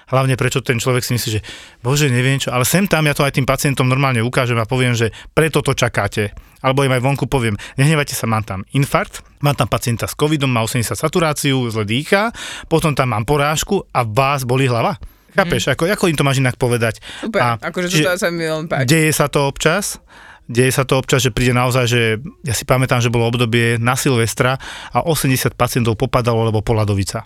[0.10, 1.46] Hlavne prečo ten človek si myslí, že
[1.86, 4.98] bože, neviem čo, ale sem tam ja to aj tým pacientom normálne ukážem a poviem,
[4.98, 6.34] že preto to čakáte.
[6.66, 10.50] Alebo im aj vonku poviem, nehnevajte sa, mám tam infarkt, mám tam pacienta s covidom,
[10.50, 12.34] má 80 saturáciu, zle dýcha,
[12.66, 14.98] potom tam mám porážku a vás boli hlava.
[15.36, 17.02] Chápeš, ako, ako im to máš inak povedať?
[17.22, 18.88] Super, akože toto sa mi veľmi páči.
[18.90, 20.02] Deje sa to občas,
[20.50, 22.02] deje sa to občas, že príde naozaj, že
[22.42, 24.58] ja si pamätám, že bolo obdobie na Silvestra
[24.90, 27.22] a 80 pacientov popadalo, lebo poladovica.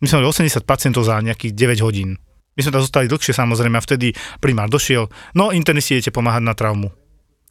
[0.00, 2.16] My sme mali 80 pacientov za nejakých 9 hodín.
[2.54, 6.54] My sme tam zostali dlhšie samozrejme a vtedy primár došiel, no internisti idete pomáhať na
[6.54, 6.88] traumu.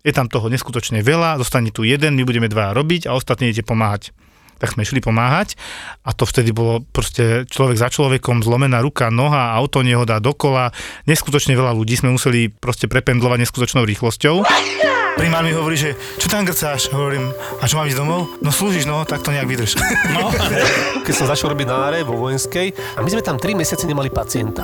[0.03, 3.67] Je tam toho neskutočne veľa, zostane tu jeden, my budeme dva robiť a ostatní idete
[3.67, 4.11] pomáhať
[4.63, 5.59] tak sme išli pomáhať
[6.07, 10.71] a to vtedy bolo proste človek za človekom, zlomená ruka, noha, auto nehoda dokola,
[11.03, 14.47] neskutočne veľa ľudí sme museli proste prependlovať neskutočnou rýchlosťou.
[15.19, 16.89] Primár mi hovorí, že čo tam grcáš?
[16.95, 18.39] Hovorím, a čo mám ísť domov?
[18.39, 19.75] No slúžiš, no, tak to nejak vydrž.
[20.15, 20.31] No.
[21.05, 24.09] Keď som začal robiť na áre vo vojenskej a my sme tam 3 mesiace nemali
[24.09, 24.63] pacienta.